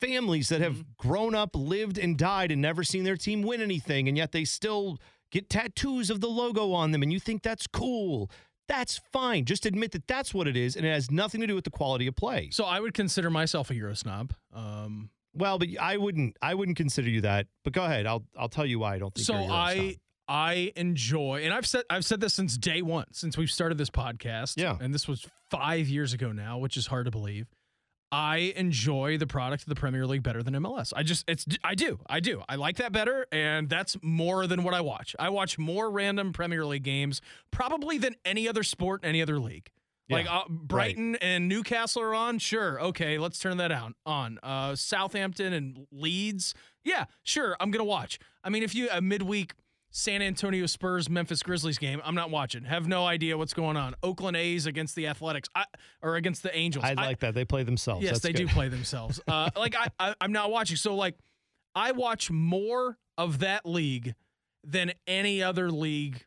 [0.00, 1.08] families that have Mm-hmm.
[1.08, 4.44] grown up, lived, and died and never seen their team win anything, and yet they
[4.44, 4.98] still
[5.30, 8.30] get tattoos of the logo on them, and you think that's cool.
[8.68, 9.44] That's fine.
[9.44, 11.70] Just admit that that's what it is, and it has nothing to do with the
[11.70, 12.48] quality of play.
[12.50, 14.32] So I would consider myself a Euro snob.
[14.52, 16.36] Um, Well, but I wouldn't.
[16.42, 17.46] I wouldn't consider you that.
[17.62, 18.06] But go ahead.
[18.06, 18.24] I'll.
[18.36, 19.26] I'll tell you why I don't think.
[19.26, 19.96] so you're a I.
[20.28, 23.90] I enjoy, and I've said I've said this since day one, since we've started this
[23.90, 24.54] podcast.
[24.56, 24.76] Yeah.
[24.80, 27.46] and this was five years ago now, which is hard to believe.
[28.12, 30.92] I enjoy the product of the Premier League better than MLS.
[30.94, 34.62] I just it's I do I do I like that better, and that's more than
[34.62, 35.16] what I watch.
[35.18, 39.38] I watch more random Premier League games probably than any other sport, in any other
[39.38, 39.70] league.
[40.08, 42.38] Like uh, Brighton and Newcastle are on.
[42.38, 44.38] Sure, okay, let's turn that out on.
[44.40, 46.54] Uh, Southampton and Leeds.
[46.84, 48.20] Yeah, sure, I'm gonna watch.
[48.44, 49.54] I mean, if you a midweek
[49.96, 52.64] San Antonio Spurs Memphis Grizzlies game, I'm not watching.
[52.64, 53.94] Have no idea what's going on.
[54.02, 55.64] Oakland A's against the Athletics, I,
[56.02, 56.84] or against the Angels.
[56.84, 57.32] I like that.
[57.32, 58.02] They play themselves.
[58.02, 58.46] Yes, That's they good.
[58.46, 59.22] do play themselves.
[59.26, 60.76] Uh, like I, I, I'm not watching.
[60.76, 61.14] So like,
[61.74, 64.14] I watch more of that league
[64.62, 66.26] than any other league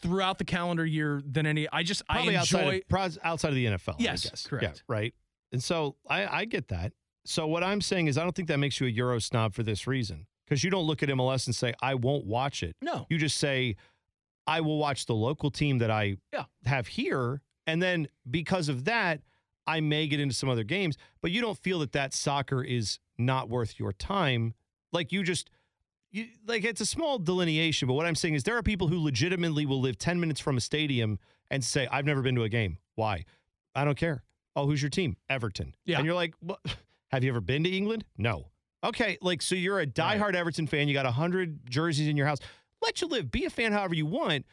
[0.00, 1.68] throughout the calendar year than any.
[1.70, 2.82] I just Probably I outside enjoy.
[2.96, 3.96] of, outside of the NFL.
[3.98, 4.46] Yes, I guess.
[4.46, 4.64] correct.
[4.88, 5.14] Yeah, right.
[5.52, 6.94] And so I, I get that.
[7.26, 9.62] So what I'm saying is I don't think that makes you a Euro snob for
[9.62, 12.76] this reason because you don't look at MLS and say I won't watch it.
[12.82, 13.76] no, You just say
[14.46, 16.44] I will watch the local team that I Yeah.
[16.66, 19.22] have here, and then because of that,
[19.66, 20.98] I may get into some other games.
[21.22, 24.54] But you don't feel that that soccer is not worth your time.
[24.92, 25.50] Like you just.
[26.12, 28.98] You, like it's a small delineation, but what I'm saying is there are people who
[29.02, 31.18] legitimately will live 10 minutes from a stadium
[31.50, 32.78] and say, I've never been to a game.
[32.94, 33.24] Why?
[33.74, 34.22] I don't care.
[34.54, 35.16] Oh, who's your team?
[35.28, 35.74] Everton.
[35.84, 35.96] Yeah.
[35.96, 36.60] And you're like, what?
[37.10, 38.04] have you ever been to England?
[38.16, 38.46] No.
[38.84, 39.18] Okay.
[39.22, 40.88] Like, so you're a diehard Everton fan.
[40.88, 42.38] You got 100 jerseys in your house.
[42.82, 43.30] Let you live.
[43.30, 44.44] Be a fan however you want,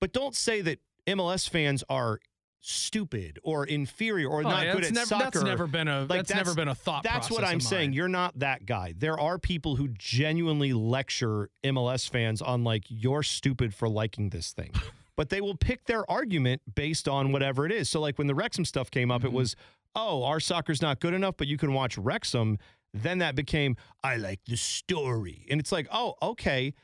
[0.00, 2.20] but don't say that MLS fans are
[2.60, 5.24] stupid or inferior or Oh, not yeah, good that's at never, soccer.
[5.40, 6.00] That's never been a.
[6.02, 7.02] Like, that's, never been a thought.
[7.02, 7.90] That's what I'm saying.
[7.90, 7.94] mine.
[7.94, 8.94] You're not that guy.
[8.96, 14.52] There are people who genuinely lecture MLS fans on like you're stupid for liking this
[14.52, 14.72] thing.
[15.16, 17.90] but they will pick their argument based on whatever it is.
[17.90, 19.26] So like when the Wrexham stuff came up, Mm-hmm.
[19.28, 19.56] it was,
[19.96, 22.58] "Oh, our soccer's not good enough, but you can watch Wrexham."
[22.94, 26.74] Then that became, "I like the story." And it's like, "Oh, okay."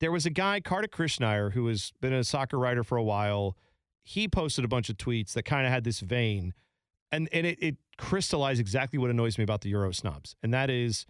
[0.00, 3.56] There was a guy, Kartik Krishnaiyer, who has been a soccer writer for a while.
[4.02, 6.54] He posted a bunch of tweets that kind of had this vein
[7.12, 10.70] and and it, it crystallized exactly what annoys me about the Euro snobs, and that
[10.70, 11.06] is,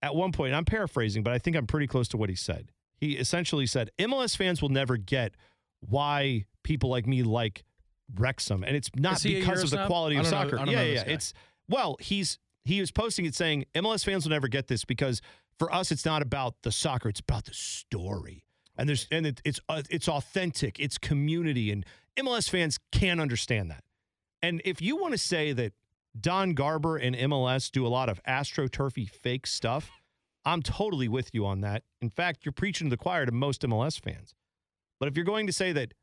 [0.00, 2.70] at one point, I'm paraphrasing, but I think I'm pretty close to what he said.
[2.96, 5.34] He essentially said, MLS fans will never get
[5.80, 7.64] why people like me like
[8.14, 10.56] Wrexham, and it's not Is he a because of the quality of soccer.
[10.66, 11.02] Yeah, yeah.
[11.06, 11.34] It's
[11.68, 15.20] well, he's he was posting it saying MLS fans will never get this because
[15.58, 18.44] for us it's not about the soccer, it's about the story.
[18.76, 21.84] And there's and it, it's uh, it's authentic, it's community, and
[22.18, 23.84] MLS fans can't understand that.
[24.42, 25.72] And if you want to say that
[26.18, 29.90] Don Garber and MLS do a lot of astroturfy fake stuff,
[30.44, 31.84] I'm totally with you on that.
[32.00, 34.34] In fact, you're preaching to the choir to most MLS fans.
[34.98, 35.94] But if you're going to say that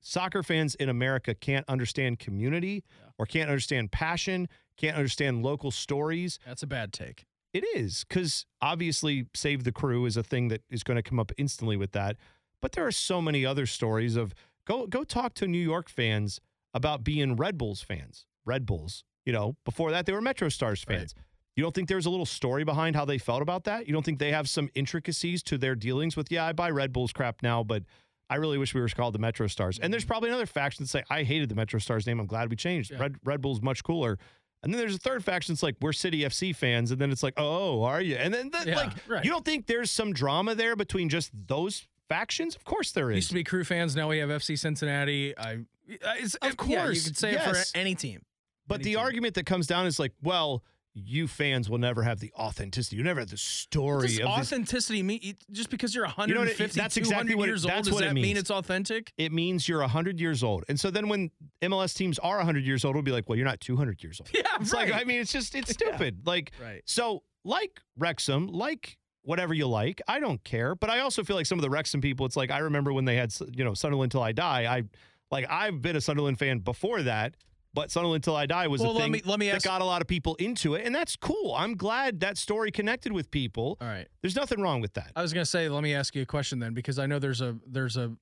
[0.00, 2.84] soccer fans in America can't understand community
[3.18, 7.26] or can't understand passion, can't understand local stories, That's a bad take.
[7.52, 11.18] it is because obviously Save the Crew is a thing that is going to come
[11.18, 12.16] up instantly with that.
[12.60, 14.34] But there are so many other stories of
[14.66, 16.40] go go talk to New York fans
[16.74, 18.26] about being Red Bulls fans.
[18.44, 20.98] Red Bulls, you know, before that they were Metro Stars Right.
[20.98, 21.14] fans.
[21.54, 23.86] You don't think there's a little story behind how they felt about that?
[23.86, 26.94] You don't think they have some intricacies to their dealings with, yeah, I buy Red
[26.94, 27.82] Bulls crap now, but
[28.30, 29.78] I really wish we were called the Metro Stars.
[29.78, 30.08] And there's mm.
[30.08, 32.18] probably another faction that say, I hated the Metro Stars name.
[32.20, 32.90] I'm glad we changed.
[32.90, 33.00] Yeah.
[33.00, 34.18] Red Red Bull's much cooler.
[34.62, 36.90] And then there's a third faction that's like, we're City FC fans.
[36.92, 38.14] And then it's like, oh, are you?
[38.16, 39.24] And then, the, Yeah, like, right.
[39.24, 42.54] you don't think there's some drama there between just those factions?
[42.54, 43.96] Of course there Used to be Crew fans.
[43.96, 45.36] Now we have FC Cincinnati.
[45.36, 47.46] I, it's, Of yeah, you could say yes.
[47.46, 48.22] it for any team.
[48.68, 48.98] But any the team.
[49.00, 50.62] argument that comes down is like, well,
[50.94, 52.96] you fans will never have the authenticity.
[52.96, 54.26] You never have the story Does of this.
[54.26, 57.72] authenticity mean just because you're know what 150, it- that's 200 exactly what years old?
[57.72, 59.12] that's Does what it that mean it's authentic?
[59.16, 60.64] It means you're 100 years old.
[60.68, 61.30] And so then when
[61.62, 64.28] MLS teams are 100 years old, it'll be like, well, you're not 200 years old.
[64.34, 64.90] Yeah, It's right.
[64.90, 65.88] like, I mean, it's just, it's Yeah.
[65.88, 66.26] stupid.
[66.26, 66.82] Like, Right.
[66.84, 70.74] So, like Wrexham, like whatever you like, I don't care.
[70.74, 73.04] But I also feel like some of the Wrexham people, it's like I remember when
[73.06, 74.66] they had, you know, Sunderland till I die.
[74.76, 74.82] I
[75.30, 77.34] like I've been a Sunderland fan before that,
[77.74, 79.64] but Sunderland Until I die was Well, a let thing me- let me that ask-
[79.64, 81.54] got a lot of people into it, and that's cool.
[81.54, 83.78] I'm glad that story connected with people.
[83.80, 84.06] All right.
[84.20, 85.12] There's nothing wrong with that.
[85.16, 87.40] I was gonna say, let me ask you a question then, because I know there's
[87.40, 88.16] a there's a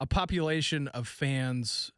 [0.00, 1.92] a population of fans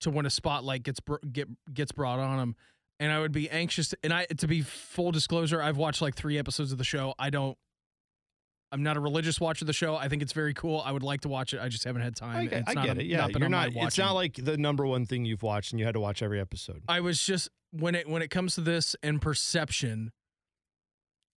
[0.00, 2.56] to when a spotlight gets br- get gets brought on them,
[2.98, 3.88] and I would be anxious.
[3.90, 7.14] To, and I to be full disclosure, I've watched like three episodes of the show.
[7.18, 7.56] I don't.
[8.72, 9.94] I'm not a religious watcher of the show.
[9.96, 10.82] I think it's very cool.
[10.84, 11.60] I would like to watch it.
[11.60, 12.36] I just haven't had time.
[12.36, 13.06] I, get- It's I not get a- it.
[13.06, 13.68] Yeah, not you're not.
[13.74, 16.40] It's not like the number one thing you've watched, and you had to watch every
[16.40, 16.82] episode.
[16.88, 20.10] I was just when it when it comes to this and perception,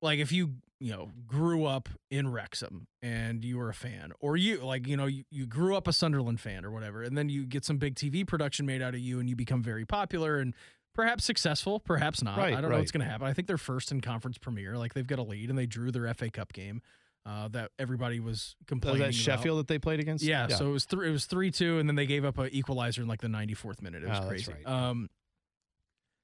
[0.01, 4.37] like if you you know grew up in Wrexham and you were a fan, or
[4.37, 7.29] you like you know you, you grew up a Sunderland fan or whatever, and then
[7.29, 10.37] you get some big TV production made out of you and you become very popular
[10.39, 10.53] and
[10.93, 12.37] perhaps successful, perhaps not.
[12.37, 13.25] Right, I don't know what's going to happen.
[13.27, 15.91] I think they're first in conference premier, like they've got a lead and they drew
[15.91, 16.81] their FA Cup game
[17.25, 19.13] uh, that everybody was Was complaining that about.
[19.15, 20.23] Sheffield that they played against?
[20.23, 21.07] Yeah, so it was three.
[21.07, 23.53] It was three two, and then they gave up an equalizer in like the ninety
[23.53, 24.03] fourth minute.
[24.03, 24.51] It was Oh, crazy.
[24.51, 24.67] right.
[24.67, 25.09] Um,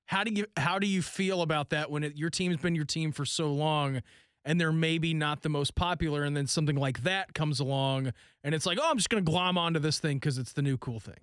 [0.06, 2.86] how do you how do you feel about that when it, your team's been your
[2.86, 4.02] team for so long,
[4.44, 8.12] and they're maybe not the most popular, and then something like that comes along,
[8.44, 10.78] and it's like, oh, I'm just gonna glom onto this thing because it's the new
[10.78, 11.18] cool thing.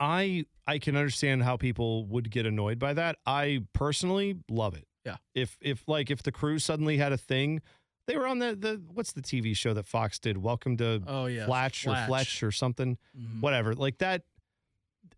[0.00, 3.16] I I can understand how people would get annoyed by that.
[3.26, 4.86] I personally love it.
[5.04, 5.16] Yeah.
[5.34, 7.60] If if like if the crew suddenly had a thing,
[8.06, 10.36] they were on the the what's the TV show that Fox did?
[10.38, 12.98] Welcome to Oh yeah, Flatch, or Fletch or something.
[13.18, 13.40] Mhm.
[13.40, 13.74] Whatever.
[13.74, 14.22] Like that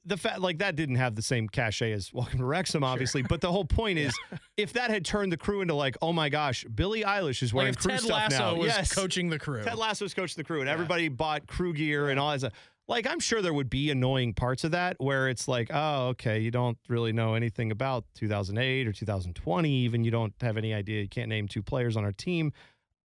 [0.07, 3.23] the fact like that didn't have the same cachet as Welcome to Wrexham, obviously.
[3.23, 4.15] But the whole point is
[4.57, 7.57] if that had turned the crew into like, oh my gosh, Billie Eilish is Like
[7.59, 8.55] wearing if crew Ted stuff Lasso now.
[8.57, 8.95] was yes.
[8.95, 9.63] coaching the crew.
[9.63, 10.75] Ted Lasso's coaching the crew, and Yeah.
[10.75, 12.53] everybody bought crew gear and all that stuff.
[12.87, 16.41] Like, I'm sure there would be annoying parts of that where it's like, oh, okay,
[16.41, 20.05] you don't really know anything about 2008 or 2020, even.
[20.05, 21.01] You don't have any idea.
[21.01, 22.53] You can't name two players on our team.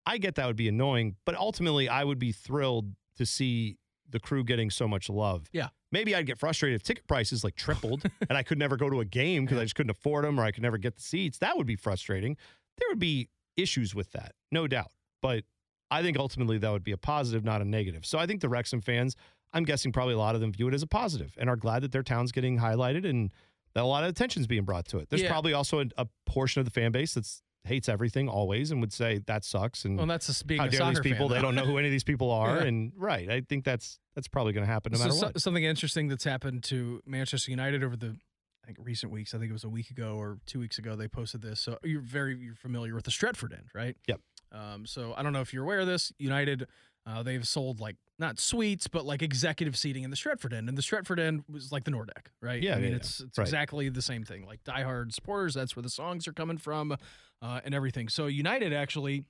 [0.10, 3.78] I get that would be annoying, but ultimately, I would be thrilled to see
[4.10, 5.48] the crew getting so much love.
[5.54, 5.68] Yeah.
[5.92, 9.02] Maybe I'd get frustrated if ticket prices like tripled and I could never go to
[9.02, 11.38] a game because I just couldn't afford them or I could never get the seats.
[11.40, 12.36] That would be frustrating.
[12.80, 14.92] There would be issues with that, no doubt.
[15.22, 15.44] But
[15.92, 18.04] I think ultimately that would be a positive, not a negative.
[18.06, 19.16] So I think the Wrexham fans,
[19.54, 21.84] I'm guessing probably a lot of them view it as a positive and are glad
[21.84, 23.32] that their town's getting highlighted and
[23.76, 25.10] that a lot of attention's being brought to it.
[25.10, 25.30] There's Yeah.
[25.32, 28.94] probably also a, a portion of the fan base that's hates everything always and would
[28.94, 31.28] say that sucks and well, that's just being how a dare these people?
[31.30, 32.58] fan, they don't know who any of these people are.
[32.58, 32.64] Yeah.
[32.64, 35.42] And right, I think that's that's probably going to happen no So matter so- what.
[35.42, 38.16] something interesting that's happened to Manchester United over the
[38.64, 39.34] I think recent weeks.
[39.34, 40.96] I think it was a week ago or two weeks ago.
[40.96, 41.60] They posted this.
[41.60, 43.96] So you're very you're familiar with the Stretford end, right?
[44.08, 44.20] Yep.
[44.52, 46.12] Um, so I don't know if you're aware of this.
[46.18, 46.66] United,
[47.06, 50.78] uh, they've sold like not suites, but like executive seating in the Stretford end, and
[50.78, 52.62] the Stretford end was like the Nordecke, right?
[52.62, 53.48] Yeah, I mean yeah, it's it's Right.
[53.48, 54.46] exactly the same thing.
[54.46, 56.96] Like diehard supporters, that's where the songs are coming from,
[57.42, 58.10] uh, and everything.
[58.10, 59.24] So United actually,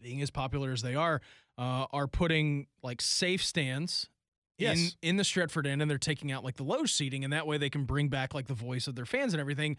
[0.00, 1.20] being as popular as they are,
[1.58, 4.08] uh, are putting like safe stands
[4.58, 4.96] in Yes.
[5.02, 7.58] in the Stretford end, and they're taking out like the low seating, and that way
[7.58, 9.76] they can bring back like the voice of their fans and everything.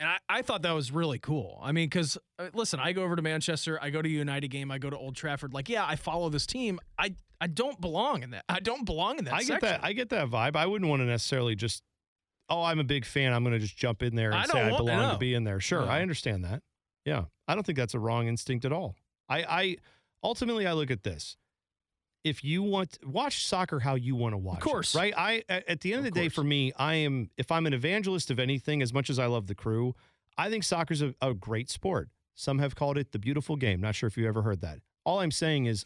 [0.00, 1.60] And I, I thought that was really cool.
[1.62, 4.48] I mean, because uh, listen, I go over to Manchester, I go to a United
[4.48, 5.52] game, I go to Old Trafford.
[5.54, 6.80] Like, yeah, I follow this team.
[6.98, 8.44] I I don't belong in that.
[8.48, 9.34] I don't belong in that.
[9.34, 9.68] I get section.
[9.68, 9.80] that.
[9.84, 10.56] I get that vibe.
[10.56, 11.82] I wouldn't want to necessarily just,
[12.48, 13.32] oh, I'm a big fan.
[13.32, 15.44] I'm going to just jump in there and I say I belong to be in
[15.44, 15.58] there.
[15.60, 15.86] Sure, No.
[15.88, 16.62] I understand that.
[17.04, 18.94] Yeah, I don't think that's a wrong instinct at all.
[19.28, 19.76] I, I
[20.22, 21.36] ultimately I look at this.
[22.24, 24.94] If you want watch soccer how you want to watch, Of course.
[24.94, 25.12] right?
[25.16, 27.74] I at the end of, Of the day, for me, I am if I'm an
[27.74, 29.94] evangelist of anything, as much as I love the crew,
[30.38, 32.10] I think soccer's a, a great sport.
[32.34, 33.80] Some have called it the beautiful game.
[33.80, 34.78] Not sure if you ever heard that.
[35.04, 35.84] All I'm saying is,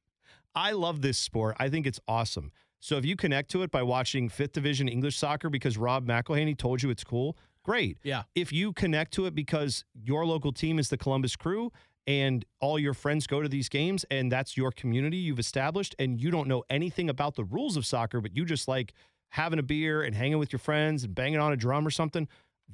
[0.54, 1.56] I love this sport.
[1.58, 2.52] I think it's awesome.
[2.80, 6.56] So if you connect to it by watching fifth division English soccer because Rob McElhenney
[6.56, 7.36] told you it's cool,
[7.68, 7.98] great.
[8.02, 8.22] Yeah.
[8.34, 11.70] If you connect to it because your local team is the Columbus Crew
[12.06, 16.18] and all your friends go to these games and that's your community you've established and
[16.18, 18.94] you don't know anything about the rules of soccer, but you just like
[19.30, 22.26] having a beer and hanging with your friends and banging on a drum or something,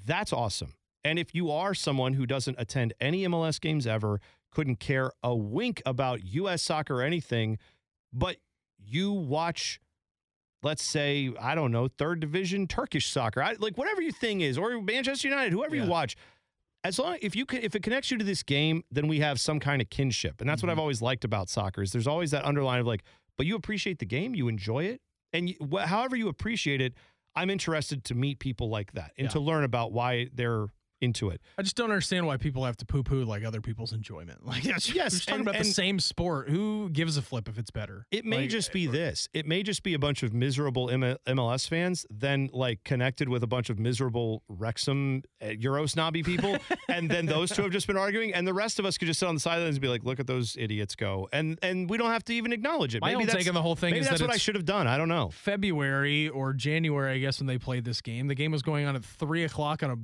[0.06, 0.74] that's awesome.
[1.02, 4.20] And if you are someone who doesn't attend any MLS games ever,
[4.52, 7.58] couldn't care a wink about US soccer or anything,
[8.12, 8.36] but
[8.78, 9.80] you watch
[10.64, 14.58] let's say I don't know third division Turkish soccer, I, like whatever your thing is,
[14.58, 15.84] or Manchester United, whoever Yeah.
[15.84, 16.16] you watch.
[16.82, 19.40] As long if you can, if it connects you to this game, then we have
[19.40, 20.72] some kind of kinship, and that's what mm-hmm.
[20.72, 21.82] I've always liked about soccer.
[21.82, 23.04] Is there's always that underline of like,
[23.38, 25.00] but you appreciate the game, you enjoy it,
[25.32, 26.94] and you, wh- however you appreciate it,
[27.34, 29.30] I'm interested to meet people like that and Yeah.
[29.32, 30.66] to learn about why they're
[31.00, 31.40] into it.
[31.58, 34.40] I just don't understand why people have to poo poo like other people's enjoyment.
[34.46, 36.48] Like, yes, Yes, we're talking and- about and- the same sport.
[36.50, 38.06] Who gives a flip if it's better?
[38.10, 39.28] It may Like, just be this.
[39.32, 43.42] It may just be a bunch of miserable M- MLS fans, then like connected with
[43.42, 46.56] a bunch of miserable Wrexham uh, Euro snobby people,
[46.88, 49.20] and then those two have just been arguing, and the rest of us could just
[49.20, 51.96] sit on the sidelines and be like, "Look at those idiots go," and and we
[51.98, 53.00] don't have to even acknowledge it.
[53.00, 54.54] My maybe own that's, take on the whole thing maybe that's that what I should
[54.54, 54.86] have done.
[54.86, 55.30] I don't know.
[55.30, 58.26] February or January, I guess, when they played this game.
[58.28, 59.96] The game was going on at three o'clock on a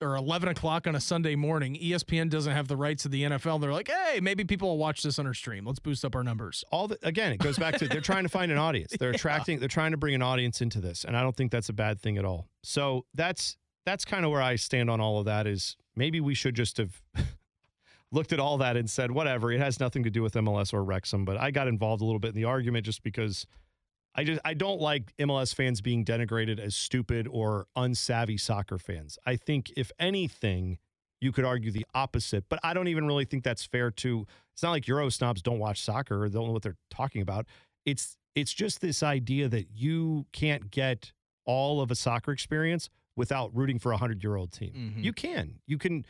[0.00, 1.74] or eleven o'clock on a Sunday morning.
[1.74, 3.60] ESPN doesn't have the rights to the NFL.
[3.60, 5.64] They're like, hey, maybe people will watch this on our stream.
[5.64, 6.64] Let's boost up our numbers.
[6.70, 8.94] all the, again, it goes back to they're trying to find an audience.
[8.98, 11.68] They're attracting, they're trying to bring an audience into this, and I don't think that's
[11.68, 12.48] a bad thing at all.
[12.62, 15.46] So that's that's kind of where I stand on all of that.
[15.46, 17.02] Is maybe we should just have
[18.12, 20.84] looked at all that and said, whatever, it has nothing to do with MLS or
[20.84, 21.24] Wrexham.
[21.24, 23.46] But I got involved a little bit in the argument just because
[24.14, 29.18] I just I don't like MLS fans being denigrated as stupid or unsavvy soccer fans.
[29.24, 30.78] I think if anything,
[31.20, 34.62] you could argue the opposite, but I don't even really think that's fair to it's
[34.62, 37.46] not like Euro snobs don't watch soccer or don't know what they're talking about.
[37.86, 41.12] It's it's just this idea that you can't get
[41.44, 44.94] all of a soccer experience without rooting for a hundred year old team.
[44.96, 45.04] Mhm.
[45.04, 45.60] You can.
[45.66, 46.04] You can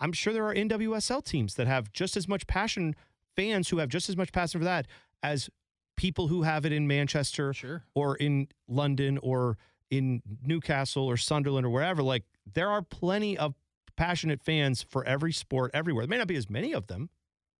[0.00, 2.94] I'm sure there are NWSL teams that have just as much passion,
[3.34, 4.86] fans who have just as much passion for that
[5.22, 5.48] as
[5.96, 7.84] people who have it in Manchester Sure.
[7.94, 9.56] or in London or
[9.90, 12.02] in Newcastle or Sunderland or wherever.
[12.02, 13.54] Like there are plenty of
[13.96, 16.04] passionate fans for every sport everywhere.
[16.04, 17.08] There may not be as many of them.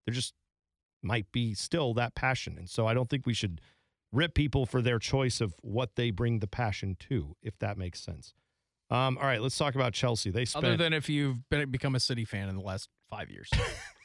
[0.07, 0.35] There just
[1.03, 2.57] might be still that passion.
[2.59, 3.61] And so I don't think we should
[4.13, 8.01] rip people for their choice of what they bring the passion to, if that makes
[8.01, 8.35] sense.
[8.91, 10.31] Um, all right, let's talk about Chelsea.
[10.31, 13.31] They spent Other than if you've been, become a City fan in the last five
[13.31, 13.51] years,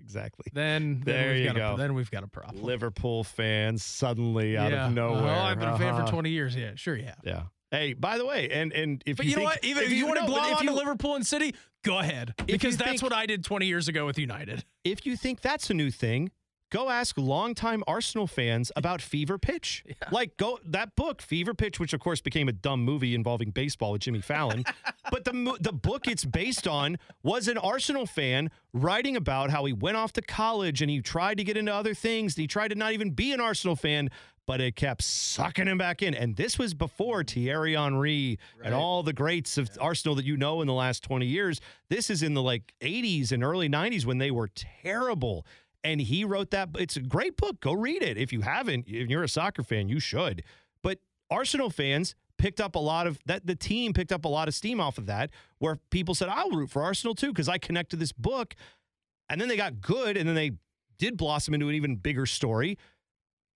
[0.00, 1.74] exactly then, then There we've you got go.
[1.74, 2.62] A, then we've got a problem.
[2.64, 4.86] Liverpool fans suddenly out yeah.
[4.88, 5.22] of nowhere.
[5.34, 6.06] Oh, I've been a fan Uh-huh.
[6.06, 6.56] for 20 years.
[6.56, 7.18] Yeah, sure you have.
[7.24, 7.42] Yeah.
[7.70, 9.64] Hey, by the way, and and if But you, you, know think, what?
[9.64, 11.98] Even if, you, want to no, but glom if on you- Liverpool and City, go
[12.00, 12.34] ahead.
[12.46, 14.64] Because that's think- what I did 20 years ago with United.
[14.82, 16.32] if you think that's a new thing,
[16.70, 19.84] go ask longtime Arsenal fans about Fever Pitch.
[20.10, 23.92] Like go that book, Fever Pitch, which of course became a dumb movie involving baseball
[23.92, 24.64] with Jimmy Fallon.
[25.10, 29.72] but the the book it's based on was an Arsenal fan writing about how he
[29.72, 32.36] went off to college and he tried to get into other things.
[32.36, 34.10] And he tried to not even be an Arsenal fan.
[34.46, 36.12] But it kept sucking him back in.
[36.12, 40.60] And this was before Thierry Henry and all the greats of Arsenal that you know
[40.60, 41.60] in the last 20 years.
[41.88, 45.46] This is in the like 80s and early 90s when they were terrible
[45.84, 47.60] and he wrote that it's a great book.
[47.60, 48.16] Go read it.
[48.16, 50.42] If you haven't if you're a soccer fan you should.
[50.82, 50.98] But
[51.30, 54.54] arsenal fans picked up a lot of that the team picked up a lot of
[54.54, 57.90] steam off of that where people said i'll root for arsenal too because i connect
[57.90, 58.54] to this book.
[59.28, 60.52] And then they got good and then they
[60.98, 62.78] did blossom into an even bigger story.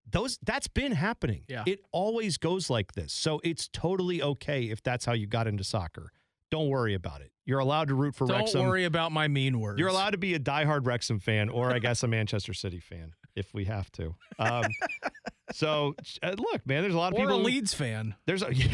[0.09, 1.45] Those that's been happening.
[1.49, 1.64] Yeah.
[1.66, 3.12] it always goes like this.
[3.12, 6.12] So it's totally okay if that's how you got into soccer
[6.51, 8.61] don't worry about it you're allowed to root for Wrexham.
[8.61, 9.78] Don't worry about my mean words.
[9.78, 13.12] You're allowed to be a diehard Wrexham fan, or I guess a Manchester City fan,
[13.36, 14.14] if we have to.
[14.38, 14.64] Um,
[15.53, 17.34] so uh, look, man, there's a lot of or people.
[17.36, 18.14] a who- Leeds fan.
[18.26, 18.68] There's a, yeah,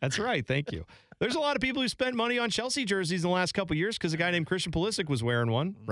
[0.00, 0.46] that's right.
[0.46, 0.84] Thank you.
[1.18, 3.74] There's a lot of people who spent money on Chelsea jerseys in the last couple
[3.74, 5.90] of years because a guy named Christian Pulisic was wearing one, Mm-hmm.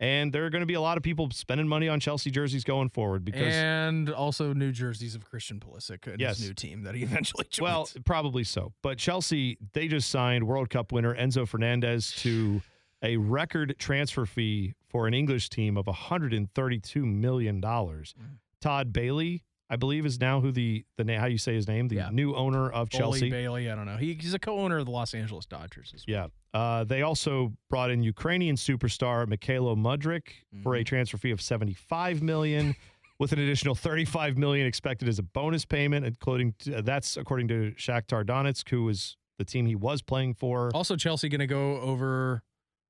[0.00, 2.62] And there are going to be a lot of people spending money on Chelsea jerseys
[2.62, 6.38] going forward because, and also new jerseys of Christian Pulisic and Yes.
[6.38, 7.64] his new team that he eventually joined.
[7.64, 8.72] well, probably so.
[8.82, 12.62] But Chelsea, they just signed World Cup winner Enzo Fernandez to
[13.02, 17.60] a record transfer fee for an English team of $132 million.
[17.60, 18.12] Mm.
[18.60, 21.88] Todd Bailey, I believe, is now who the, the na- how you say his name,
[21.88, 22.08] the Yeah.
[22.10, 23.30] new owner of Foley Chelsea.
[23.30, 23.96] Bailey, I don't know.
[23.98, 26.30] He, he's a co-owner of the Los Angeles Dodgers as well.
[26.54, 26.58] Yeah.
[26.58, 30.28] Uh, they also brought in Ukrainian superstar Mykhailo Mudryk
[30.62, 30.80] for Mm-hmm.
[30.80, 32.74] a transfer fee of 75 million
[33.18, 37.72] with an additional 35 million expected as a bonus payment including uh, that's according to
[37.76, 40.70] Shakhtar Donetsk who was the team he was playing for.
[40.74, 42.42] Also, Chelsea going to go over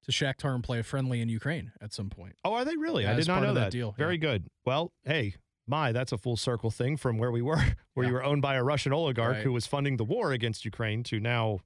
[0.04, 2.36] to Shakhtar and play a friendly in Ukraine at some point.
[2.44, 3.02] Oh, are they really?
[3.02, 3.72] Yeah, I did not know that that.
[3.72, 4.20] deal, Very yeah.
[4.20, 4.46] good.
[4.64, 5.34] Well, hey,
[5.68, 7.62] my, that's a full circle thing from where we were,
[7.94, 9.42] where you were owned by a Russian oligarch Right.
[9.42, 11.60] who was funding the war against Ukraine to now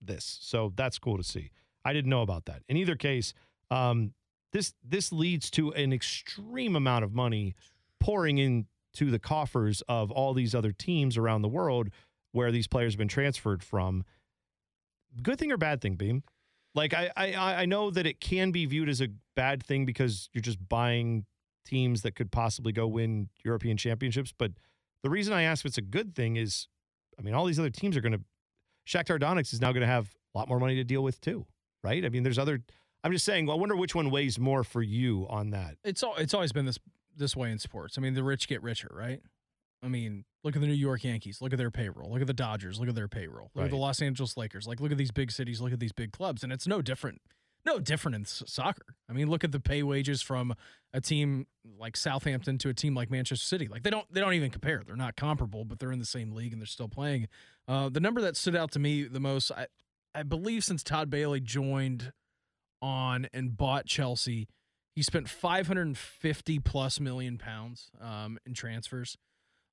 [0.00, 0.38] this.
[0.42, 1.50] So that's cool to see.
[1.84, 2.62] I didn't know about that.
[2.68, 3.32] In either case,
[3.70, 4.12] um,
[4.52, 7.54] this this leads to an extreme amount of money
[8.00, 11.88] pouring into the coffers of all these other teams around the world
[12.32, 14.04] where these players have been transferred from.
[15.22, 16.22] Good thing or bad thing, Beam?
[16.74, 20.28] Like I, I I know that it can be viewed as a bad thing because
[20.32, 21.24] you're just buying
[21.66, 24.32] teams that could possibly go win European championships.
[24.36, 24.52] But
[25.02, 26.68] the reason I ask if it's a good thing is,
[27.18, 28.20] I mean, all these other teams are going to.
[28.86, 31.44] Shakhtar Donetsk is now going to have a lot more money to deal with too,
[31.82, 32.04] right?
[32.04, 32.60] I mean, there's other.
[33.02, 33.46] I'm just saying.
[33.46, 35.76] Well, I wonder which one weighs more for you on that.
[35.84, 36.78] It's all, it's always been this
[37.16, 37.98] this way in sports.
[37.98, 39.20] I mean, the rich get richer, right?
[39.82, 41.40] I mean, look at the New York Yankees.
[41.40, 42.10] Look at their payroll.
[42.10, 42.80] Look at the Dodgers.
[42.80, 43.50] Look at their payroll.
[43.54, 44.66] Look at the Los Angeles Lakers.
[44.66, 45.60] Like, look at these big cities.
[45.60, 47.20] Look at these big clubs, and it's no different.
[47.66, 48.94] No different in soccer.
[49.10, 50.54] I mean, look at the pay wages from
[50.94, 51.46] a team
[51.78, 53.66] like Southampton to a team like Manchester City.
[53.66, 54.82] Like they don't they don't even compare.
[54.86, 57.26] They're not comparable, but they're in the same league and they're still playing.
[57.66, 59.66] Uh, the number that stood out to me the most, I
[60.16, 62.12] I believe, since Todd Bailey joined
[62.80, 64.48] on and bought Chelsea,
[64.94, 69.18] he spent 550 plus million pounds um, in transfers.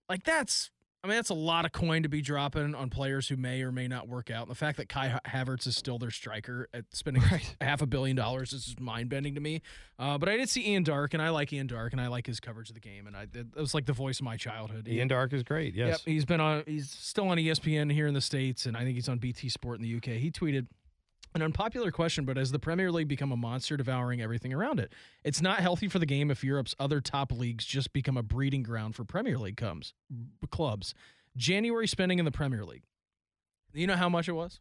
[0.09, 0.69] Like that's,
[1.03, 3.73] I mean, that's a lot of coin to be dropping on players who may or
[3.73, 4.43] may not work out.
[4.43, 7.55] And the fact that Kai Ha- Havertz is still their striker at spending right.
[7.59, 9.61] half a billion dollars is mind bending to me.
[9.99, 12.25] Uh, but I did see Ian Darke, and I like Ian Darke, and I like
[12.25, 14.87] his coverage of the game, and I it was like the voice of my childhood.
[14.87, 15.75] Ian Darke is great.
[15.75, 15.89] Yes.
[15.89, 16.63] Yep, he's been on.
[16.65, 19.79] He's still on ESPN here in the states, and I think he's on BT Sport
[19.79, 20.17] in the UK.
[20.19, 20.67] He tweeted
[21.35, 24.91] an unpopular question, but has the Premier League become a monster devouring everything around it?
[25.23, 28.63] It's not healthy for the game if Europe's other top leagues just become a breeding
[28.63, 29.93] ground for Premier League comes
[30.51, 30.93] clubs.
[31.35, 32.83] January spending in the Premier League.
[33.73, 34.59] You know how much it was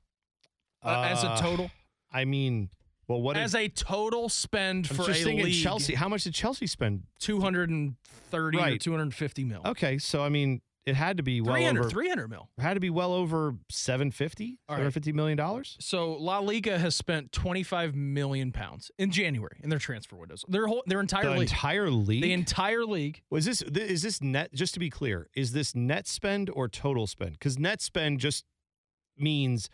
[0.82, 1.70] uh, as a Uh, total?
[2.10, 2.70] I mean,
[3.08, 5.94] well, what As did, a total spend I'm for just a thinking league, Chelsea.
[5.94, 7.02] How much did Chelsea spend?
[7.20, 8.80] 230 or Right.
[8.80, 9.60] 250 mil.
[9.66, 11.90] Okay, so I mean, it had to be well 300, over.
[11.90, 12.48] 300 mil.
[12.58, 14.80] Had to be well over 750 All right.
[14.80, 15.76] 750 million dollars.
[15.80, 20.44] So La Liga has spent 25 million pounds in January in their transfer windows.
[20.48, 21.40] Their whole their entire The league.
[21.42, 22.22] entire league.
[22.22, 23.22] the entire league.
[23.30, 24.52] Was this th- is this net?
[24.54, 27.32] Just to be clear, is this net spend or total spend?
[27.32, 28.44] Because net spend just
[29.16, 29.68] means,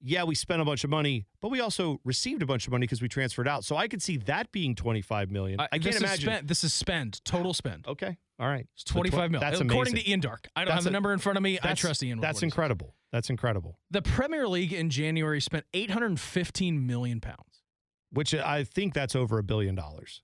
[0.00, 2.84] yeah, we spent a bunch of money, but we also received a bunch of money
[2.86, 3.64] because we transferred out.
[3.64, 5.58] So I could see that being twenty five million.
[5.60, 6.20] I, Uh, can't imagine.
[6.30, 7.86] spend, this is spend, total spend.
[7.86, 9.40] Okay, all right, It's 25 mil.
[9.40, 10.04] That's According amazing.
[10.04, 10.48] to Ian Darke.
[10.54, 11.58] I don't That's have the a- number in front of me.
[11.62, 12.20] I trust Ian.
[12.20, 12.94] That's incredible.
[13.10, 13.78] That's incredible.
[13.90, 17.62] The Premier League in January spent 815 million pounds.
[18.10, 20.22] Which I think that's over a billion dollars.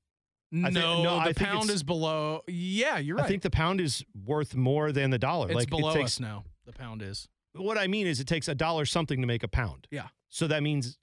[0.52, 2.42] I No, think- no, the pound is below.
[2.46, 3.24] Yeah, you're right.
[3.24, 5.48] I think the pound is worth more than the dollar.
[5.48, 6.44] it's like below it takes, us now.
[6.64, 7.28] The pound is.
[7.54, 9.86] What I mean is, it takes a dollar something to make a pound.
[9.90, 10.08] Yeah.
[10.28, 10.98] So that means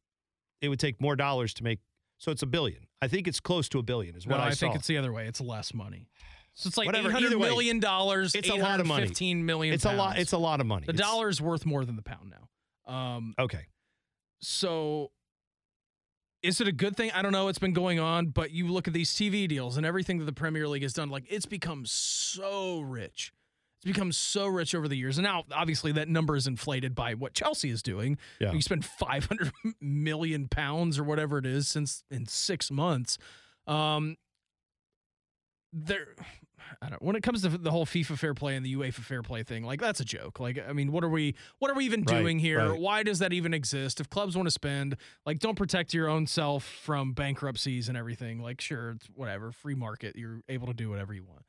[0.61, 1.79] it would take more dollars to make.
[2.17, 2.85] So it's a billion.
[3.01, 4.15] I think it's close to a billion.
[4.15, 4.67] Is No, what I, I, saw.
[4.67, 5.25] think it's the other way.
[5.27, 6.07] It's less money.
[6.53, 8.35] So it's like Whatever, eight hundred way, dollars.
[8.35, 9.07] it's a lot of money.
[9.07, 9.73] Fifteen million.
[9.73, 10.19] It's a lot.
[10.19, 10.85] It's a lot of money.
[10.85, 12.93] The It's- dollar is worth more than the pound now.
[12.93, 13.67] Um, Okay.
[14.41, 15.11] so
[16.43, 17.11] is it a good thing?
[17.11, 17.47] I don't know.
[17.47, 20.33] It's been going on, but you look at these TV deals and everything that the
[20.33, 23.31] Premier League has done, like it's become so rich.
[23.83, 25.17] It's become so rich over the years.
[25.17, 28.19] And now, obviously, that number is inflated by what Chelsea is doing.
[28.39, 28.51] Yeah.
[28.51, 29.51] You spend 500
[29.81, 33.17] million pounds or whatever it is since in six months.
[33.65, 34.17] Um,
[35.73, 36.09] there,
[36.81, 37.01] I don't.
[37.01, 39.63] When it comes to the whole FIFA fair play and the UEFA fair play thing,
[39.63, 40.39] like that's a joke.
[40.39, 41.33] Like, I mean, what are we?
[41.59, 42.69] What are we even Right, doing here?
[42.71, 42.79] right.
[42.79, 43.99] Why does that even exist?
[43.99, 48.41] If clubs want to spend, like, don't protect your own self from bankruptcies and everything.
[48.41, 50.15] Like, sure, it's whatever, free market.
[50.15, 51.45] You're able to do whatever you want.